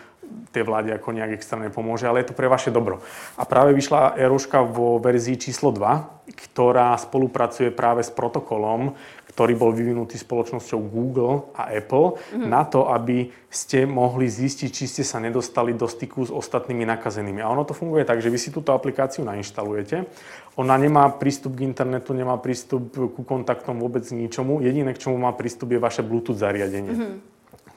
tej 0.52 0.68
vláde 0.68 0.92
ako 0.92 1.16
nejak 1.16 1.40
extra 1.40 1.56
nepomôže, 1.56 2.04
ale 2.04 2.20
je 2.20 2.34
to 2.34 2.38
pre 2.38 2.52
vaše 2.52 2.68
dobro. 2.68 3.00
A 3.40 3.48
práve 3.48 3.72
vyšla 3.72 4.20
Eruška 4.20 4.60
vo 4.60 5.00
verzii 5.00 5.40
číslo 5.40 5.72
2, 5.72 6.28
ktorá 6.52 6.92
spolupracuje 7.00 7.72
práve 7.72 8.04
s 8.04 8.12
protokolom, 8.12 8.98
ktorý 9.38 9.54
bol 9.54 9.70
vyvinutý 9.70 10.18
spoločnosťou 10.18 10.82
Google 10.90 11.54
a 11.54 11.70
Apple 11.70 12.18
mm-hmm. 12.18 12.50
na 12.50 12.66
to, 12.66 12.90
aby 12.90 13.30
ste 13.54 13.86
mohli 13.86 14.26
zistiť, 14.26 14.70
či 14.74 14.90
ste 14.90 15.06
sa 15.06 15.22
nedostali 15.22 15.78
do 15.78 15.86
styku 15.86 16.26
s 16.26 16.34
ostatnými 16.34 16.82
nakazenými. 16.90 17.46
A 17.46 17.54
ono 17.54 17.62
to 17.62 17.78
funguje 17.78 18.02
tak, 18.02 18.18
že 18.18 18.34
vy 18.34 18.42
si 18.42 18.50
túto 18.50 18.74
aplikáciu 18.74 19.22
nainštalujete. 19.22 20.10
Ona 20.58 20.74
nemá 20.82 21.06
prístup 21.22 21.54
k 21.54 21.70
internetu, 21.70 22.18
nemá 22.18 22.34
prístup 22.42 22.90
ku 22.90 23.22
kontaktom 23.22 23.78
vôbec 23.78 24.10
ničomu. 24.10 24.58
Jediné, 24.66 24.98
k 24.98 25.06
čomu 25.06 25.22
má 25.22 25.30
prístup, 25.38 25.70
je 25.70 25.86
vaše 25.86 26.02
Bluetooth 26.02 26.42
zariadenie. 26.42 26.98
Mm-hmm. 26.98 27.14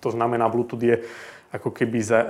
To 0.00 0.08
znamená, 0.16 0.48
Bluetooth 0.48 0.80
je 0.80 1.04
ako 1.50 1.74
keby 1.74 1.98
za, 1.98 2.18
e, 2.22 2.26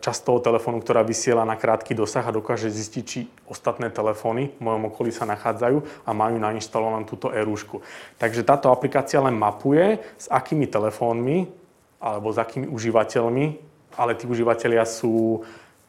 časť 0.00 0.20
toho 0.24 0.40
telefónu, 0.40 0.80
ktorá 0.80 1.04
vysiela 1.04 1.44
na 1.44 1.52
krátky 1.52 1.92
dosah 1.92 2.24
a 2.24 2.32
dokáže 2.32 2.72
zistiť, 2.72 3.04
či 3.04 3.28
ostatné 3.44 3.92
telefóny 3.92 4.56
v 4.56 4.60
mojom 4.64 4.88
okolí 4.88 5.12
sa 5.12 5.28
nachádzajú 5.28 6.08
a 6.08 6.10
majú 6.16 6.40
nainštalovanú 6.40 7.04
túto 7.04 7.28
e-rúšku. 7.28 7.84
Takže 8.16 8.40
táto 8.40 8.72
aplikácia 8.72 9.20
len 9.20 9.36
mapuje, 9.36 10.00
s 10.16 10.32
akými 10.32 10.64
telefónmi 10.64 11.44
alebo 12.00 12.32
s 12.32 12.40
akými 12.40 12.68
užívateľmi, 12.72 13.44
ale 14.00 14.16
tí 14.16 14.24
užívateľia 14.24 14.88
sú 14.88 15.44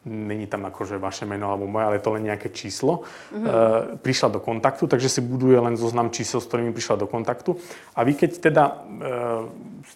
není 0.06 0.46
tam 0.46 0.64
akože 0.70 1.02
vaše 1.02 1.26
meno 1.26 1.50
alebo 1.50 1.66
moje, 1.66 1.84
ale 1.84 1.96
je 1.98 2.04
to 2.06 2.14
len 2.14 2.24
nejaké 2.24 2.48
číslo, 2.54 3.02
mm-hmm. 3.02 3.44
e, 3.44 3.50
prišla 3.98 4.28
do 4.38 4.40
kontaktu, 4.40 4.86
takže 4.86 5.10
si 5.10 5.20
buduje 5.20 5.58
len 5.58 5.74
zoznam 5.74 6.14
čísel, 6.14 6.38
s 6.38 6.46
ktorými 6.46 6.70
prišla 6.70 7.02
do 7.02 7.10
kontaktu. 7.10 7.58
A 7.98 8.06
vy 8.06 8.14
keď 8.14 8.30
teda 8.38 8.64
e, 8.70 8.72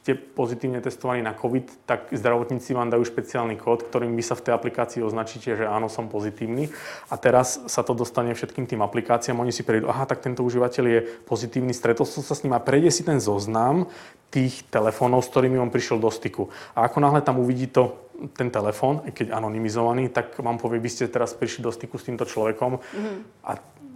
ste 0.03 0.19
pozitívne 0.19 0.83
testovaní 0.83 1.23
na 1.23 1.35
COVID, 1.35 1.87
tak 1.87 2.11
zdravotníci 2.11 2.75
vám 2.75 2.91
dajú 2.91 3.07
špeciálny 3.07 3.55
kód, 3.55 3.87
ktorým 3.87 4.19
vy 4.19 4.23
sa 4.27 4.35
v 4.35 4.51
tej 4.51 4.53
aplikácii 4.59 5.01
označíte, 5.07 5.55
že 5.55 5.65
áno, 5.71 5.87
som 5.87 6.11
pozitívny. 6.11 6.67
A 7.11 7.15
teraz 7.15 7.63
sa 7.71 7.87
to 7.87 7.95
dostane 7.95 8.35
všetkým 8.35 8.67
tým 8.67 8.83
aplikáciám, 8.83 9.39
oni 9.39 9.55
si 9.55 9.63
prejdú, 9.63 9.87
aha, 9.87 10.11
tak 10.11 10.27
tento 10.27 10.43
užívateľ 10.43 10.85
je 10.91 11.01
pozitívny, 11.23 11.71
stretol 11.71 12.03
som 12.03 12.27
sa 12.27 12.35
s 12.35 12.43
ním 12.43 12.59
a 12.59 12.63
prejde 12.63 12.91
si 12.91 13.07
ten 13.07 13.23
zoznam 13.23 13.87
tých 14.31 14.63
telefónov, 14.71 15.27
s 15.27 15.31
ktorými 15.31 15.59
on 15.59 15.75
prišiel 15.75 15.99
do 15.99 16.11
styku. 16.11 16.49
A 16.79 16.87
ako 16.87 17.03
náhle 17.03 17.21
tam 17.21 17.43
uvidí 17.43 17.67
to 17.67 18.10
ten 18.37 18.49
telefón, 18.53 19.01
keď 19.09 19.33
anonymizovaný, 19.33 20.13
tak 20.13 20.37
vám 20.39 20.61
povie, 20.61 20.83
vy 20.83 20.91
ste 20.93 21.09
teraz 21.09 21.33
prišli 21.33 21.65
do 21.65 21.73
styku 21.73 21.97
s 21.97 22.07
týmto 22.07 22.29
človekom 22.29 22.77
mm-hmm. 22.77 23.17
a 23.49 23.53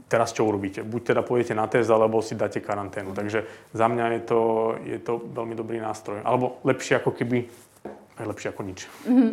teraz 0.08 0.32
čo 0.32 0.46
urobíte? 0.46 0.84
Buď 0.84 1.16
teda 1.16 1.22
pôjdete 1.26 1.54
na 1.56 1.66
test, 1.66 1.90
alebo 1.90 2.22
si 2.22 2.38
dáte 2.38 2.60
karanténu. 2.60 3.12
Mm-hmm. 3.12 3.20
Takže 3.20 3.38
za 3.74 3.86
mňa 3.90 4.04
je 4.16 4.22
to, 4.24 4.40
je 4.84 4.98
to 5.00 5.12
veľmi 5.20 5.54
dobrý 5.58 5.82
nástroj. 5.82 6.22
Alebo 6.22 6.60
lepšie 6.62 7.00
ako 7.00 7.10
keby, 7.12 7.48
aj 8.20 8.26
lepšie 8.30 8.48
ako 8.52 8.62
nič. 8.62 8.80
Mm-hmm. 9.04 9.30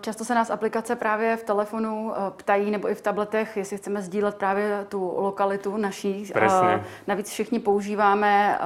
Často 0.00 0.24
se 0.24 0.34
nás 0.34 0.50
aplikace 0.50 0.96
právě 0.96 1.36
v 1.36 1.42
telefonu 1.42 2.12
eh, 2.12 2.30
ptají, 2.36 2.70
nebo 2.70 2.90
i 2.90 2.94
v 2.94 3.00
tabletech, 3.00 3.56
jestli 3.56 3.76
chceme 3.76 4.02
sdílet 4.02 4.34
právě 4.34 4.86
tu 4.88 5.14
lokalitu 5.16 5.76
naší. 5.76 6.30
Presne. 6.32 6.84
Navíc 7.06 7.30
všichni 7.30 7.58
používáme 7.58 8.58
eh, 8.60 8.64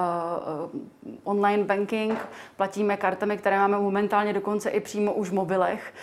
online 1.25 1.65
banking, 1.65 2.19
platíme 2.57 2.97
kartami, 2.97 3.39
které 3.39 3.59
máme 3.59 3.79
momentálně 3.79 4.33
dokonce 4.33 4.71
i 4.71 4.81
přímo 4.81 5.13
už 5.13 5.31
v 5.31 5.35
mobilech. 5.35 5.95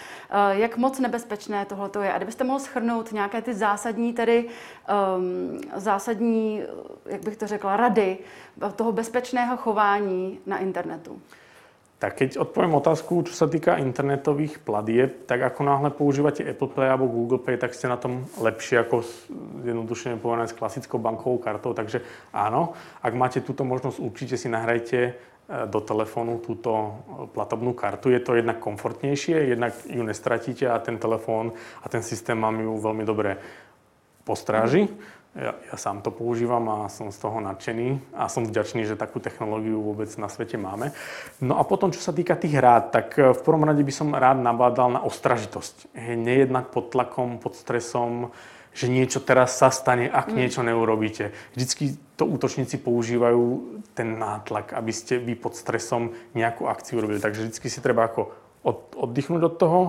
Jak 0.52 0.78
moc 0.78 1.00
nebezpečné 1.00 1.66
tohle 1.66 1.90
je? 2.02 2.14
A 2.14 2.18
kdybyste 2.18 2.44
mohl 2.44 2.60
schrnout 2.60 3.12
nějaké 3.12 3.42
ty 3.42 3.54
zásadní, 3.54 4.14
tedy 4.14 4.50
zásadní, 5.76 6.64
jak 7.06 7.24
bych 7.24 7.38
to 7.38 7.48
řekla, 7.48 7.78
rady 7.78 8.18
toho 8.76 8.92
bezpečného 8.92 9.58
chování 9.58 10.40
na 10.46 10.58
internetu? 10.58 11.22
Tak 12.06 12.22
keď 12.22 12.38
odpoviem 12.38 12.78
otázku, 12.78 13.26
čo 13.26 13.34
sa 13.34 13.50
týka 13.50 13.82
internetových 13.82 14.62
platieb, 14.62 15.26
tak 15.26 15.42
ako 15.42 15.66
náhle 15.66 15.90
používate 15.90 16.46
Apple 16.46 16.70
Pay 16.70 16.86
alebo 16.86 17.10
Google 17.10 17.42
Pay, 17.42 17.58
tak 17.58 17.74
ste 17.74 17.90
na 17.90 17.98
tom 17.98 18.30
lepšie 18.38 18.86
ako 18.86 19.02
jednoduše 19.66 20.14
povedané 20.22 20.46
s 20.46 20.54
klasickou 20.54 21.02
bankovou 21.02 21.42
kartou. 21.42 21.74
Takže 21.74 22.06
áno, 22.30 22.78
ak 23.02 23.10
máte 23.18 23.42
túto 23.42 23.66
možnosť, 23.66 23.98
určite 23.98 24.38
si 24.38 24.46
nahrajte 24.54 25.00
e, 25.02 25.12
do 25.66 25.82
telefónu 25.82 26.46
túto 26.46 26.70
e, 26.78 26.90
platobnú 27.34 27.74
kartu. 27.74 28.14
Je 28.14 28.22
to 28.22 28.38
jednak 28.38 28.62
komfortnejšie, 28.62 29.58
jednak 29.58 29.74
ju 29.90 30.06
nestratíte 30.06 30.70
a 30.70 30.78
ten 30.78 31.02
telefón 31.02 31.58
a 31.82 31.90
ten 31.90 32.06
systém 32.06 32.38
vám 32.38 32.62
ju 32.62 32.78
veľmi 32.86 33.02
dobre 33.02 33.42
postráži. 34.22 34.86
Ja, 35.36 35.52
ja 35.52 35.76
sám 35.76 36.00
to 36.00 36.16
používam 36.16 36.64
a 36.72 36.78
som 36.88 37.12
z 37.12 37.20
toho 37.20 37.44
nadšený 37.44 38.16
a 38.16 38.32
som 38.32 38.48
vďačný, 38.48 38.88
že 38.88 38.96
takú 38.96 39.20
technológiu 39.20 39.84
vôbec 39.84 40.08
na 40.16 40.32
svete 40.32 40.56
máme. 40.56 40.96
No 41.44 41.60
a 41.60 41.68
potom, 41.68 41.92
čo 41.92 42.00
sa 42.00 42.16
týka 42.16 42.40
tých 42.40 42.56
rád, 42.56 42.96
tak 42.96 43.20
e, 43.20 43.36
v 43.36 43.42
prvom 43.44 43.68
rade 43.68 43.84
by 43.84 43.92
som 43.92 44.16
rád 44.16 44.40
nabádal 44.40 44.96
na 44.96 45.04
ostražitosť. 45.04 45.92
Nejednať 46.00 46.72
pod 46.72 46.96
tlakom, 46.96 47.44
pod 47.44 47.60
stresom, 47.60 48.32
že 48.72 48.88
niečo 48.88 49.20
teraz 49.20 49.60
sa 49.60 49.76
stane, 49.76 50.08
ak 50.08 50.32
mm. 50.32 50.36
niečo 50.40 50.64
neurobíte. 50.64 51.36
Vždycky 51.52 52.00
to 52.16 52.32
útočníci 52.32 52.80
používajú 52.80 53.76
ten 53.92 54.16
nátlak, 54.16 54.72
aby 54.72 54.96
ste 54.96 55.20
vy 55.20 55.36
pod 55.36 55.60
stresom 55.60 56.16
nejakú 56.32 56.64
akciu 56.72 57.04
robili. 57.04 57.20
Takže 57.20 57.44
vždycky 57.44 57.68
si 57.68 57.84
treba 57.84 58.08
ako 58.08 58.32
od, 58.64 58.96
oddychnúť 58.96 59.44
od 59.52 59.56
toho, 59.60 59.80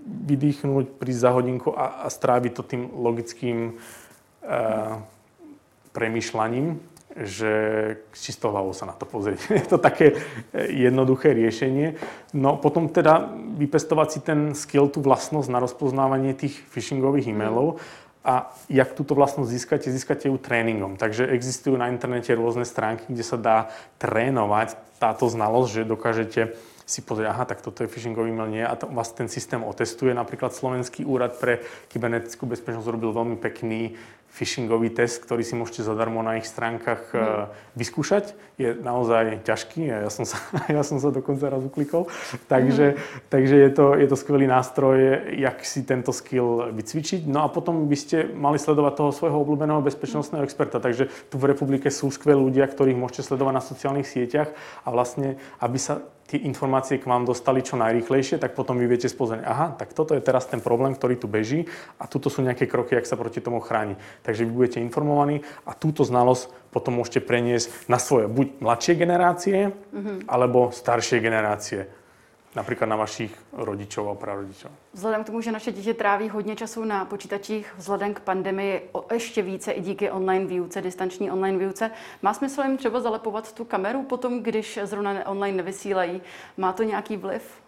vydýchnuť, 0.00 0.96
prísť 0.96 1.20
za 1.28 1.30
hodinku 1.36 1.76
a, 1.76 2.02
a 2.02 2.06
stráviť 2.08 2.52
to 2.56 2.62
tým 2.64 2.88
logickým 2.96 3.76
Eh, 3.76 4.11
premyšľaním, 5.92 6.80
že 7.16 7.52
s 8.12 8.18
čistou 8.24 8.50
hlavou 8.50 8.72
sa 8.72 8.88
na 8.88 8.96
to 8.96 9.04
pozrieť. 9.04 9.40
Je 9.60 9.66
to 9.68 9.78
také 9.78 10.16
eh, 10.16 10.88
jednoduché 10.88 11.36
riešenie. 11.36 11.96
No 12.32 12.56
potom 12.56 12.88
teda 12.88 13.28
vypestovať 13.60 14.08
si 14.08 14.20
ten 14.24 14.56
skill, 14.56 14.88
tú 14.88 15.04
vlastnosť 15.04 15.48
na 15.52 15.60
rozpoznávanie 15.60 16.32
tých 16.32 16.56
phishingových 16.72 17.28
e-mailov 17.28 17.76
a 18.22 18.54
jak 18.70 18.94
túto 18.94 19.18
vlastnosť 19.18 19.50
získate, 19.50 19.86
získate 19.90 20.30
ju 20.30 20.38
tréningom. 20.38 20.94
Takže 20.94 21.26
existujú 21.26 21.74
na 21.74 21.90
internete 21.90 22.30
rôzne 22.32 22.62
stránky, 22.62 23.10
kde 23.10 23.24
sa 23.26 23.34
dá 23.34 23.56
trénovať 23.98 24.78
táto 25.02 25.26
znalosť, 25.26 25.68
že 25.68 25.90
dokážete 25.90 26.42
si 26.86 27.00
pozrieť, 27.02 27.30
aha, 27.30 27.44
tak 27.46 27.62
toto 27.62 27.82
je 27.82 27.90
phishingový 27.90 28.30
e-mail, 28.30 28.48
nie. 28.50 28.64
A 28.64 28.74
to, 28.78 28.86
vás 28.90 29.10
ten 29.14 29.26
systém 29.26 29.62
otestuje. 29.64 30.14
Napríklad 30.14 30.54
Slovenský 30.54 31.02
úrad 31.02 31.34
pre 31.38 31.62
kybernetickú 31.90 32.46
bezpečnosť 32.46 32.88
robil 32.90 33.10
veľmi 33.10 33.36
pekný 33.38 33.98
phishingový 34.32 34.88
test, 34.88 35.20
ktorý 35.20 35.44
si 35.44 35.52
môžete 35.52 35.84
zadarmo 35.84 36.24
na 36.24 36.40
ich 36.40 36.48
stránkach 36.48 37.12
mm. 37.12 37.52
vyskúšať. 37.76 38.32
Je 38.56 38.72
naozaj 38.72 39.44
ťažký 39.44 39.92
ja 39.92 40.08
som 40.08 40.24
sa, 40.24 40.40
ja 40.72 40.80
som 40.80 40.96
sa 40.96 41.12
dokonca 41.12 41.52
raz 41.52 41.60
uklikol. 41.60 42.08
Takže, 42.48 42.96
mm. 42.96 43.28
takže 43.28 43.56
je, 43.60 43.70
to, 43.76 43.86
je 44.00 44.08
to 44.08 44.16
skvelý 44.16 44.48
nástroj, 44.48 44.96
jak 45.36 45.60
si 45.68 45.84
tento 45.84 46.16
skill 46.16 46.72
vycvičiť. 46.72 47.28
No 47.28 47.44
a 47.44 47.52
potom 47.52 47.84
by 47.92 47.96
ste 48.00 48.24
mali 48.32 48.56
sledovať 48.56 48.92
toho 48.96 49.10
svojho 49.12 49.36
obľúbeného 49.44 49.84
bezpečnostného 49.84 50.48
experta. 50.48 50.80
Takže 50.80 51.12
tu 51.28 51.36
v 51.36 51.52
republike 51.52 51.92
sú 51.92 52.08
skvelí 52.08 52.40
ľudia, 52.40 52.64
ktorých 52.64 52.96
môžete 52.96 53.28
sledovať 53.28 53.52
na 53.52 53.62
sociálnych 53.62 54.08
sieťach 54.08 54.48
a 54.82 54.88
vlastne, 54.88 55.36
aby 55.60 55.76
sa 55.76 56.00
tie 56.32 56.48
informácie 56.48 56.96
k 56.96 57.04
vám 57.04 57.28
dostali 57.28 57.60
čo 57.60 57.76
najrýchlejšie, 57.76 58.40
tak 58.40 58.56
potom 58.56 58.80
vy 58.80 58.88
viete 58.88 59.04
spozrieť, 59.04 59.44
aha, 59.44 59.76
tak 59.76 59.92
toto 59.92 60.16
je 60.16 60.24
teraz 60.24 60.48
ten 60.48 60.64
problém, 60.64 60.96
ktorý 60.96 61.20
tu 61.20 61.28
beží 61.28 61.68
a 62.00 62.08
tuto 62.08 62.32
sú 62.32 62.40
nejaké 62.40 62.64
kroky, 62.64 62.96
ak 62.96 63.04
sa 63.04 63.20
proti 63.20 63.44
tomu 63.44 63.60
chráni. 63.60 64.00
Takže 64.24 64.48
vy 64.48 64.52
budete 64.56 64.78
informovaní 64.80 65.44
a 65.68 65.76
túto 65.76 66.08
znalosť 66.08 66.72
potom 66.72 66.96
môžete 66.96 67.20
preniesť 67.20 67.68
na 67.84 68.00
svoje 68.00 68.32
buď 68.32 68.64
mladšie 68.64 68.94
generácie, 68.96 69.58
mm-hmm. 69.76 70.24
alebo 70.24 70.72
staršie 70.72 71.20
generácie 71.20 71.84
například 72.56 72.86
na 72.86 72.96
vašich 72.96 73.42
rodičů 73.52 74.08
a 74.08 74.14
prarodičů. 74.14 74.68
Vzhledem 74.92 75.24
k 75.24 75.26
tomu, 75.26 75.40
že 75.40 75.52
naše 75.52 75.72
dítě 75.72 75.94
tráví 75.94 76.28
hodně 76.28 76.56
času 76.56 76.84
na 76.84 77.04
počítačích, 77.04 77.74
vzhledem 77.76 78.14
k 78.14 78.20
pandemii 78.20 78.90
ještě 79.12 79.42
více 79.42 79.72
i 79.72 79.80
díky 79.80 80.10
online 80.10 80.46
výuce, 80.46 80.82
distanční 80.82 81.30
online 81.30 81.58
výuce, 81.58 81.90
má 82.22 82.34
smysl 82.34 82.62
jim 82.62 82.76
třeba 82.76 83.00
zalepovat 83.00 83.52
tu 83.52 83.64
kameru 83.64 84.02
potom, 84.02 84.42
když 84.42 84.78
zrovna 84.82 85.26
online 85.26 85.56
nevysílají? 85.56 86.22
Má 86.56 86.72
to 86.72 86.82
nějaký 86.82 87.16
vliv? 87.16 87.61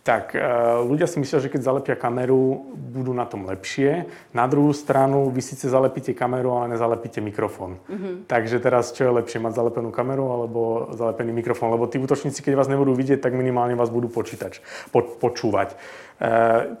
Tak 0.00 0.32
e, 0.32 0.40
ľudia 0.80 1.04
si 1.04 1.20
myslia, 1.20 1.44
že 1.44 1.52
keď 1.52 1.60
zalepia 1.60 1.92
kameru, 1.92 2.72
budú 2.72 3.12
na 3.12 3.28
tom 3.28 3.44
lepšie. 3.44 4.08
Na 4.32 4.48
druhú 4.48 4.72
stranu, 4.72 5.28
vy 5.28 5.44
síce 5.44 5.68
zalepíte 5.68 6.16
kameru, 6.16 6.56
ale 6.56 6.72
nezalepíte 6.72 7.20
mikrofón. 7.20 7.76
Mm-hmm. 7.84 8.14
Takže 8.24 8.56
teraz, 8.64 8.96
čo 8.96 9.04
je 9.04 9.16
lepšie, 9.20 9.44
mať 9.44 9.60
zalepenú 9.60 9.92
kameru 9.92 10.24
alebo 10.32 10.60
zalepený 10.96 11.36
mikrofón? 11.36 11.76
Lebo 11.76 11.84
tí 11.84 12.00
útočníci, 12.00 12.40
keď 12.40 12.56
vás 12.56 12.72
nebudú 12.72 12.96
vidieť, 12.96 13.20
tak 13.20 13.36
minimálne 13.36 13.76
vás 13.76 13.92
budú 13.92 14.08
počítač, 14.08 14.64
po, 14.88 15.04
počúvať. 15.04 15.76
E, 15.76 15.76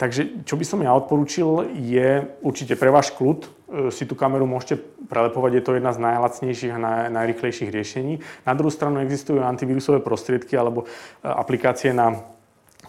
takže 0.00 0.48
čo 0.48 0.56
by 0.56 0.64
som 0.64 0.80
ja 0.80 0.96
odporúčil, 0.96 1.76
je 1.76 2.24
určite 2.40 2.72
pre 2.72 2.88
váš 2.88 3.12
kľud, 3.12 3.44
e, 3.44 3.48
si 3.92 4.08
tú 4.08 4.16
kameru 4.16 4.48
môžete 4.48 4.80
prelepovať, 5.12 5.60
je 5.60 5.62
to 5.68 5.76
jedna 5.76 5.92
z 5.92 6.00
najlacnejších 6.00 6.72
a 6.72 6.78
naj, 6.80 7.00
najrychlejších 7.12 7.68
riešení. 7.68 8.24
Na 8.48 8.56
druhú 8.56 8.72
stranu 8.72 9.04
existujú 9.04 9.44
antivírusové 9.44 10.00
prostriedky 10.00 10.56
alebo 10.56 10.84
e, 10.84 11.26
aplikácie 11.28 11.92
na 11.92 12.39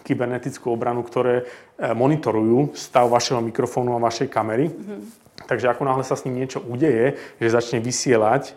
kybernetickú 0.02 0.70
obranu, 0.74 1.06
ktoré 1.06 1.42
e, 1.42 1.94
monitorujú 1.94 2.74
stav 2.74 3.08
vašeho 3.08 3.40
mikrofónu 3.40 3.94
a 3.96 4.02
vašej 4.02 4.28
kamery. 4.28 4.68
Mm-hmm. 4.68 5.00
Takže 5.46 5.70
ako 5.70 5.82
náhle 5.86 6.04
sa 6.06 6.14
s 6.14 6.24
ním 6.28 6.42
niečo 6.42 6.62
udeje, 6.62 7.18
že 7.42 7.54
začne 7.54 7.82
vysielať 7.82 8.54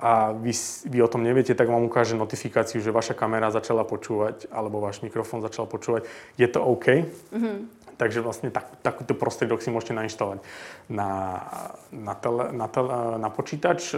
a 0.00 0.32
vy, 0.32 0.52
vy 0.88 0.98
o 1.04 1.12
tom 1.12 1.20
neviete, 1.20 1.52
tak 1.52 1.68
vám 1.68 1.84
ukáže 1.84 2.16
notifikáciu, 2.16 2.80
že 2.80 2.88
vaša 2.88 3.12
kamera 3.12 3.52
začala 3.52 3.84
počúvať 3.84 4.48
alebo 4.48 4.80
váš 4.80 5.04
mikrofón 5.04 5.44
začal 5.44 5.68
počúvať. 5.68 6.08
Je 6.40 6.48
to 6.48 6.64
OK? 6.64 7.04
Mm-hmm. 7.04 7.56
Takže 8.00 8.24
vlastne 8.24 8.48
tak, 8.48 8.80
takýto 8.80 9.12
prostriedok 9.12 9.60
si 9.60 9.68
môžete 9.68 9.92
nainštalovať 9.92 10.40
na, 10.88 11.36
na, 11.92 12.16
tele, 12.16 12.48
na, 12.48 12.64
tele, 12.64 13.20
na 13.20 13.28
počítač. 13.28 13.92
E, 13.92 13.96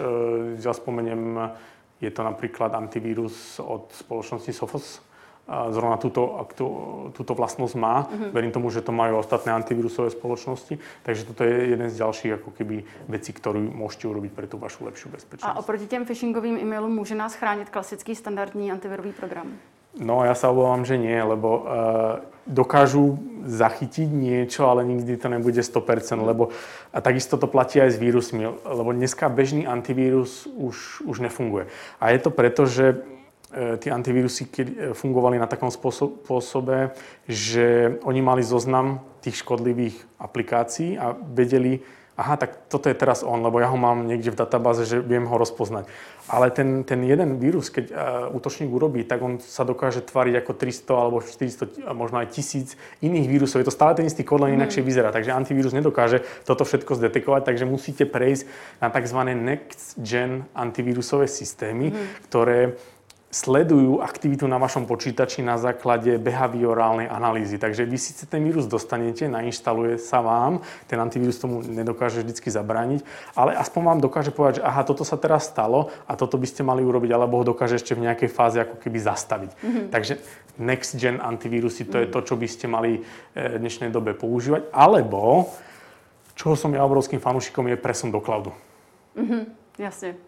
ja 0.59 0.75
spomeniem, 0.75 1.55
je 2.03 2.11
to 2.11 2.27
napríklad 2.27 2.75
antivírus 2.75 3.63
od 3.63 3.95
spoločnosti 3.95 4.51
Sophos, 4.51 4.99
zrovna 5.47 5.99
túto, 5.99 6.23
tú, 6.55 6.67
túto 7.13 7.33
vlastnosť 7.35 7.75
má. 7.75 8.07
Mm-hmm. 8.07 8.31
Verím 8.31 8.53
tomu, 8.55 8.71
že 8.71 8.81
to 8.81 8.95
majú 8.95 9.19
ostatné 9.19 9.53
antivírusové 9.53 10.15
spoločnosti. 10.15 10.79
Takže 11.03 11.23
toto 11.27 11.43
je 11.43 11.75
jeden 11.75 11.91
z 11.91 11.99
ďalších 11.99 12.33
ako 12.39 12.51
keby 12.55 12.87
vecí, 13.11 13.35
ktorú 13.35 13.59
môžete 13.59 14.07
urobiť 14.07 14.33
pre 14.33 14.47
tú 14.47 14.57
vašu 14.57 14.87
lepšiu 14.87 15.11
bezpečnosť. 15.11 15.51
A 15.51 15.59
oproti 15.59 15.87
těm 15.87 16.07
phishingovým 16.07 16.59
e-mailům 16.59 16.95
může 16.95 17.15
nás 17.15 17.35
chránit 17.35 17.69
klasický 17.69 18.15
standardní 18.17 18.73
antivirový 18.73 19.13
program? 19.13 19.59
No 19.93 20.25
ja 20.25 20.33
sa 20.33 20.49
obávam, 20.49 20.89
že 20.89 20.97
nie, 20.97 21.21
lebo 21.21 21.49
uh, 21.53 22.25
dokážu 22.49 23.21
zachytiť 23.45 24.09
niečo, 24.09 24.65
ale 24.65 24.89
nikdy 24.89 25.21
to 25.21 25.29
nebude 25.29 25.61
100%, 25.61 26.17
lebo 26.17 26.49
a 26.97 26.99
takisto 27.05 27.37
to 27.37 27.45
platí 27.45 27.77
aj 27.77 27.93
s 27.93 28.01
vírusmi, 28.01 28.49
lebo 28.65 28.97
dneska 28.97 29.29
bežný 29.29 29.69
antivírus 29.69 30.49
už, 30.49 31.05
už 31.05 31.29
nefunguje. 31.29 31.69
A 32.01 32.09
je 32.09 32.19
to 32.25 32.33
preto, 32.33 32.65
že 32.65 33.05
tie 33.53 33.93
antivírusy 33.93 34.49
e, 34.49 34.51
fungovali 34.97 35.37
na 35.37 35.47
takom 35.47 35.69
spôsobe, 35.69 36.97
že 37.29 37.99
oni 38.03 38.21
mali 38.25 38.41
zoznam 38.41 39.05
tých 39.21 39.45
škodlivých 39.45 39.97
aplikácií 40.19 40.97
a 40.97 41.13
vedeli, 41.13 41.85
aha, 42.17 42.37
tak 42.37 42.69
toto 42.69 42.93
je 42.93 42.97
teraz 42.97 43.25
on, 43.25 43.41
lebo 43.41 43.57
ja 43.61 43.73
ho 43.73 43.79
mám 43.81 44.05
niekde 44.05 44.31
v 44.33 44.41
databáze, 44.41 44.85
že 44.85 45.01
viem 45.01 45.25
ho 45.25 45.37
rozpoznať. 45.41 45.89
Ale 46.31 46.55
ten, 46.55 46.85
ten 46.87 47.03
jeden 47.03 47.41
vírus, 47.41 47.73
keď 47.73 47.85
uh, 47.91 47.97
útočník 48.37 48.71
urobí, 48.71 49.03
tak 49.03 49.25
on 49.25 49.43
sa 49.43 49.67
dokáže 49.67 50.07
tvariť 50.07 50.35
ako 50.45 50.53
300 50.55 50.93
alebo 50.93 51.19
400, 51.19 51.83
možno 51.97 52.23
aj 52.23 52.31
tisíc 52.31 52.79
iných 53.03 53.27
vírusov. 53.27 53.65
Je 53.65 53.67
to 53.67 53.75
stále 53.75 53.97
ten 53.99 54.07
istý 54.07 54.23
kód, 54.23 54.45
len 54.45 54.55
inakšie 54.55 54.85
mm. 54.85 54.87
vyzerá. 54.87 55.09
Takže 55.11 55.35
antivírus 55.35 55.75
nedokáže 55.75 56.23
toto 56.47 56.63
všetko 56.63 56.95
zdetekovať, 56.95 57.43
takže 57.49 57.65
musíte 57.67 58.05
prejsť 58.07 58.47
na 58.79 58.89
tzv. 58.93 59.19
next-gen 59.35 60.47
antivírusové 60.55 61.27
systémy, 61.27 61.91
mm. 61.91 62.29
ktoré 62.31 62.79
sledujú 63.33 64.05
aktivitu 64.05 64.45
na 64.45 64.61
vašom 64.61 64.85
počítači 64.85 65.41
na 65.41 65.57
základe 65.57 66.21
behaviorálnej 66.21 67.09
analýzy. 67.09 67.57
Takže 67.57 67.89
vy 67.89 67.97
síce 67.97 68.29
ten 68.29 68.45
vírus 68.45 68.69
dostanete, 68.69 69.25
nainštaluje 69.25 69.97
sa 69.97 70.21
vám, 70.21 70.61
ten 70.85 71.01
antivírus 71.01 71.41
tomu 71.41 71.65
nedokáže 71.65 72.21
vždy 72.21 72.37
zabrániť, 72.37 73.01
ale 73.33 73.57
aspoň 73.57 73.83
vám 73.89 74.01
dokáže 74.05 74.37
povedať, 74.37 74.61
že 74.61 74.67
aha, 74.69 74.85
toto 74.85 75.09
sa 75.09 75.17
teraz 75.17 75.49
stalo 75.49 75.89
a 76.05 76.13
toto 76.13 76.37
by 76.37 76.45
ste 76.45 76.61
mali 76.61 76.85
urobiť, 76.85 77.09
alebo 77.09 77.41
ho 77.41 77.49
dokáže 77.49 77.81
ešte 77.81 77.97
v 77.97 78.05
nejakej 78.05 78.29
fáze 78.29 78.61
ako 78.61 78.77
keby 78.77 79.01
zastaviť. 79.01 79.51
Mm-hmm. 79.57 79.87
Takže 79.89 80.13
next 80.61 81.01
gen 81.01 81.17
antivírusy, 81.17 81.89
to 81.89 81.97
mm-hmm. 81.97 82.05
je 82.05 82.09
mhm. 82.13 82.15
to, 82.15 82.21
čo 82.29 82.35
by 82.37 82.47
ste 82.53 82.67
mali 82.69 83.01
eh, 83.01 83.57
v 83.57 83.61
dnešnej 83.65 83.89
dobe 83.89 84.13
používať. 84.13 84.69
Alebo, 84.77 85.49
čoho 86.37 86.53
som 86.53 86.69
ja 86.77 86.85
obrovským 86.85 87.17
fanúšikom, 87.17 87.65
je 87.73 87.81
presun 87.81 88.13
do 88.13 88.21
cloudu. 88.21 88.53
Mm-hmm, 89.17 89.43
jasne 89.81 90.21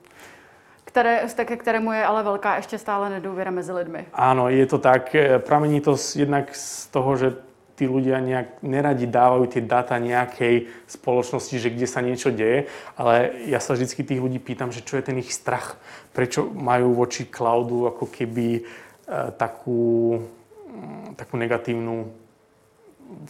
které, 0.95 1.27
ke 1.45 1.57
kterému 1.57 1.93
je 1.93 2.05
ale 2.05 2.23
velká 2.23 2.57
ještě 2.57 2.79
stále 2.79 3.11
nedůvěra 3.11 3.51
mezi 3.51 3.73
lidmi. 3.73 4.07
Áno, 4.13 4.49
je 4.49 4.67
to 4.67 4.79
tak. 4.79 5.15
E, 5.15 5.39
pramení 5.39 5.81
to 5.81 5.97
jednak 6.15 6.55
z 6.55 6.87
toho, 6.87 7.17
že 7.17 7.35
tí 7.75 7.91
ľudia 7.91 8.23
nejak 8.23 8.63
neradi 8.63 9.11
dávajú 9.11 9.51
tie 9.51 9.63
dáta 9.67 9.99
nejakej 9.99 10.71
spoločnosti, 10.87 11.59
že 11.59 11.75
kde 11.75 11.91
sa 11.91 11.99
niečo 11.99 12.31
deje, 12.31 12.71
ale 12.95 13.35
ja 13.51 13.59
sa 13.59 13.75
vždy 13.75 14.07
tých 14.07 14.23
ľudí 14.23 14.39
pýtam, 14.39 14.71
že 14.71 14.87
čo 14.87 14.95
je 14.95 15.03
ten 15.03 15.19
ich 15.19 15.35
strach, 15.35 15.75
prečo 16.15 16.47
majú 16.55 16.95
voči 16.95 17.27
cloudu 17.27 17.91
ako 17.91 18.07
keby 18.07 18.47
e, 18.55 18.61
takú, 19.35 20.23
takú 21.19 21.35
negatívnu 21.35 22.24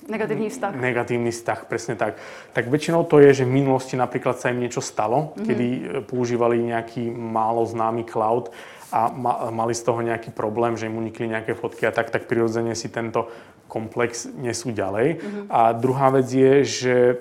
Negatívny 0.08 0.50
vztah. 0.50 0.72
Negatívny 0.74 1.30
vztah, 1.30 1.60
presne 1.66 1.94
tak. 1.94 2.18
Tak 2.52 2.66
väčšinou 2.70 3.06
to 3.06 3.18
je, 3.22 3.42
že 3.42 3.44
v 3.48 3.56
minulosti 3.62 3.94
napríklad 3.94 4.38
sa 4.38 4.50
im 4.50 4.62
niečo 4.62 4.82
stalo, 4.82 5.32
mm-hmm. 5.32 5.46
kedy 5.46 5.66
e, 5.66 5.80
používali 6.04 6.60
nejaký 6.60 7.10
málo 7.10 7.66
známy 7.66 8.06
cloud 8.06 8.50
a 8.94 9.10
ma, 9.10 9.50
mali 9.50 9.74
z 9.74 9.82
toho 9.82 10.00
nejaký 10.02 10.30
problém, 10.30 10.78
že 10.78 10.86
im 10.86 10.98
unikli 10.98 11.26
nejaké 11.30 11.58
fotky 11.58 11.86
a 11.88 11.94
tak, 11.94 12.14
tak 12.14 12.30
prirodzene 12.30 12.74
si 12.78 12.90
tento 12.90 13.26
komplex 13.66 14.30
nesú 14.30 14.70
ďalej. 14.70 15.18
Mm-hmm. 15.18 15.44
A 15.50 15.74
druhá 15.74 16.12
vec 16.14 16.28
je, 16.30 16.52
že 16.62 16.94
e, 16.94 17.14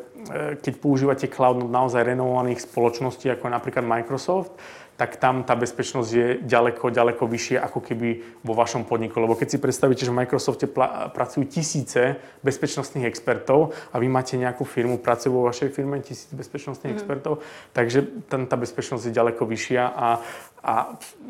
keď 0.59 0.73
používate 0.77 1.25
cloud 1.31 1.65
naozaj 1.65 2.05
renovovaných 2.05 2.65
spoločností, 2.67 3.31
ako 3.33 3.49
je 3.49 3.53
napríklad 3.53 3.85
Microsoft, 3.85 4.53
tak 4.93 5.17
tam 5.17 5.41
tá 5.41 5.57
bezpečnosť 5.57 6.09
je 6.13 6.27
ďaleko, 6.45 6.93
ďaleko 6.93 7.25
vyššie 7.25 7.57
ako 7.57 7.79
keby 7.81 8.21
vo 8.45 8.53
vašom 8.53 8.85
podniku. 8.85 9.17
Lebo 9.17 9.33
keď 9.33 9.57
si 9.57 9.57
predstavíte, 9.57 10.05
že 10.05 10.13
v 10.13 10.21
Microsofte 10.21 10.69
pla- 10.69 11.09
pracujú 11.09 11.49
tisíce 11.49 12.21
bezpečnostných 12.45 13.09
expertov 13.09 13.73
a 13.89 13.97
vy 13.97 14.05
máte 14.05 14.37
nejakú 14.37 14.61
firmu, 14.61 15.01
pracuje 15.01 15.33
vo 15.33 15.49
vašej 15.49 15.73
firme 15.73 15.97
tisíc 16.05 16.29
bezpečnostných 16.29 16.93
mm. 16.93 16.97
expertov, 17.01 17.41
takže 17.73 18.29
tam 18.29 18.45
tá 18.45 18.53
bezpečnosť 18.53 19.09
je 19.09 19.17
ďaleko 19.17 19.49
vyššia 19.49 19.81
a, 19.81 20.21
a 20.61 20.73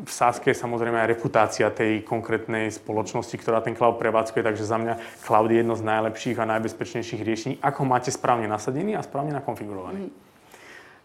v 0.04 0.10
Sáske 0.12 0.52
je 0.52 0.60
samozrejme 0.60 1.00
aj 1.00 1.08
reputácia 1.16 1.72
tej 1.72 2.04
konkrétnej 2.04 2.68
spoločnosti, 2.68 3.32
ktorá 3.40 3.64
ten 3.64 3.72
cloud 3.72 3.96
prevádzkuje, 3.96 4.44
takže 4.44 4.68
za 4.68 4.76
mňa 4.76 5.24
cloud 5.24 5.48
je 5.48 5.64
jedno 5.64 5.72
z 5.72 5.88
najlepších 5.88 6.36
a 6.36 6.50
najbezpečnejších 6.52 7.22
riešení, 7.24 7.54
ako 7.64 7.88
máte 7.88 8.12
správne 8.12 8.44
nasadený 8.44 8.92
a 8.92 9.00
správne 9.00 9.32
nakonfigurovaný. 9.32 10.12
Mm. 10.12 10.33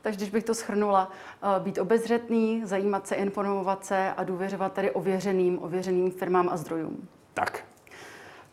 Takže 0.02 0.18
když 0.18 0.30
bych 0.30 0.44
to 0.44 0.54
schrnula, 0.54 1.12
eh, 1.44 1.60
být 1.60 1.78
obezřetný, 1.78 2.62
zajímat 2.66 3.08
se, 3.08 3.16
informovat 3.16 3.86
se 3.86 4.14
a 4.18 4.24
důvěřovat 4.24 4.74
tedy 4.74 4.92
ověřeným, 4.92 5.64
ověřeným 5.64 6.12
firmám 6.12 6.50
a 6.50 6.58
zdrojům. 6.58 7.08
Tak. 7.34 7.64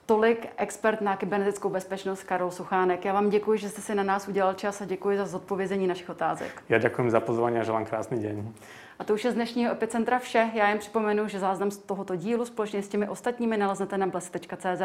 Tolik 0.06 0.48
expert 0.56 1.00
na 1.00 1.16
kybernetickou 1.16 1.68
bezpečnost 1.68 2.22
Karol 2.22 2.50
Suchánek. 2.50 3.04
Já 3.04 3.12
vám 3.12 3.30
děkuji, 3.30 3.58
že 3.58 3.68
jste 3.68 3.80
si 3.80 3.94
na 3.94 4.02
nás 4.02 4.28
udělal 4.28 4.54
čas 4.54 4.80
a 4.80 4.84
děkuji 4.84 5.18
za 5.18 5.26
zodpovězení 5.26 5.86
našich 5.86 6.10
otázek. 6.10 6.62
Já 6.68 6.78
děkuji 6.78 7.10
za 7.10 7.20
pozvání 7.20 7.58
a 7.58 7.62
želám 7.62 7.84
krásný 7.84 8.22
den. 8.22 8.52
A 8.98 9.04
to 9.04 9.14
už 9.14 9.24
je 9.24 9.32
z 9.32 9.34
dnešního 9.34 9.72
Epicentra 9.72 10.18
vše. 10.18 10.50
Já 10.54 10.68
jen 10.68 10.78
připomenu, 10.78 11.28
že 11.28 11.38
záznam 11.38 11.70
z 11.70 11.78
tohoto 11.78 12.16
dílu 12.16 12.44
společně 12.44 12.82
s 12.82 12.88
těmi 12.88 13.08
ostatními 13.08 13.56
naleznete 13.56 13.98
na 13.98 14.06
blesy.cz. 14.06 14.82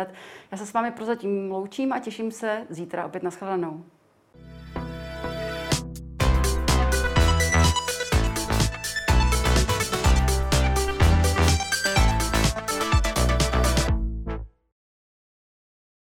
Já 0.52 0.58
se 0.58 0.66
s 0.66 0.74
vámi 0.74 0.92
prozatím 0.92 1.52
loučím 1.52 1.94
a 1.94 2.00
těším 2.00 2.32
se 2.32 2.66
zítra 2.70 3.06
opět 3.06 3.24
na 3.24 3.30
shledanou. 3.30 3.84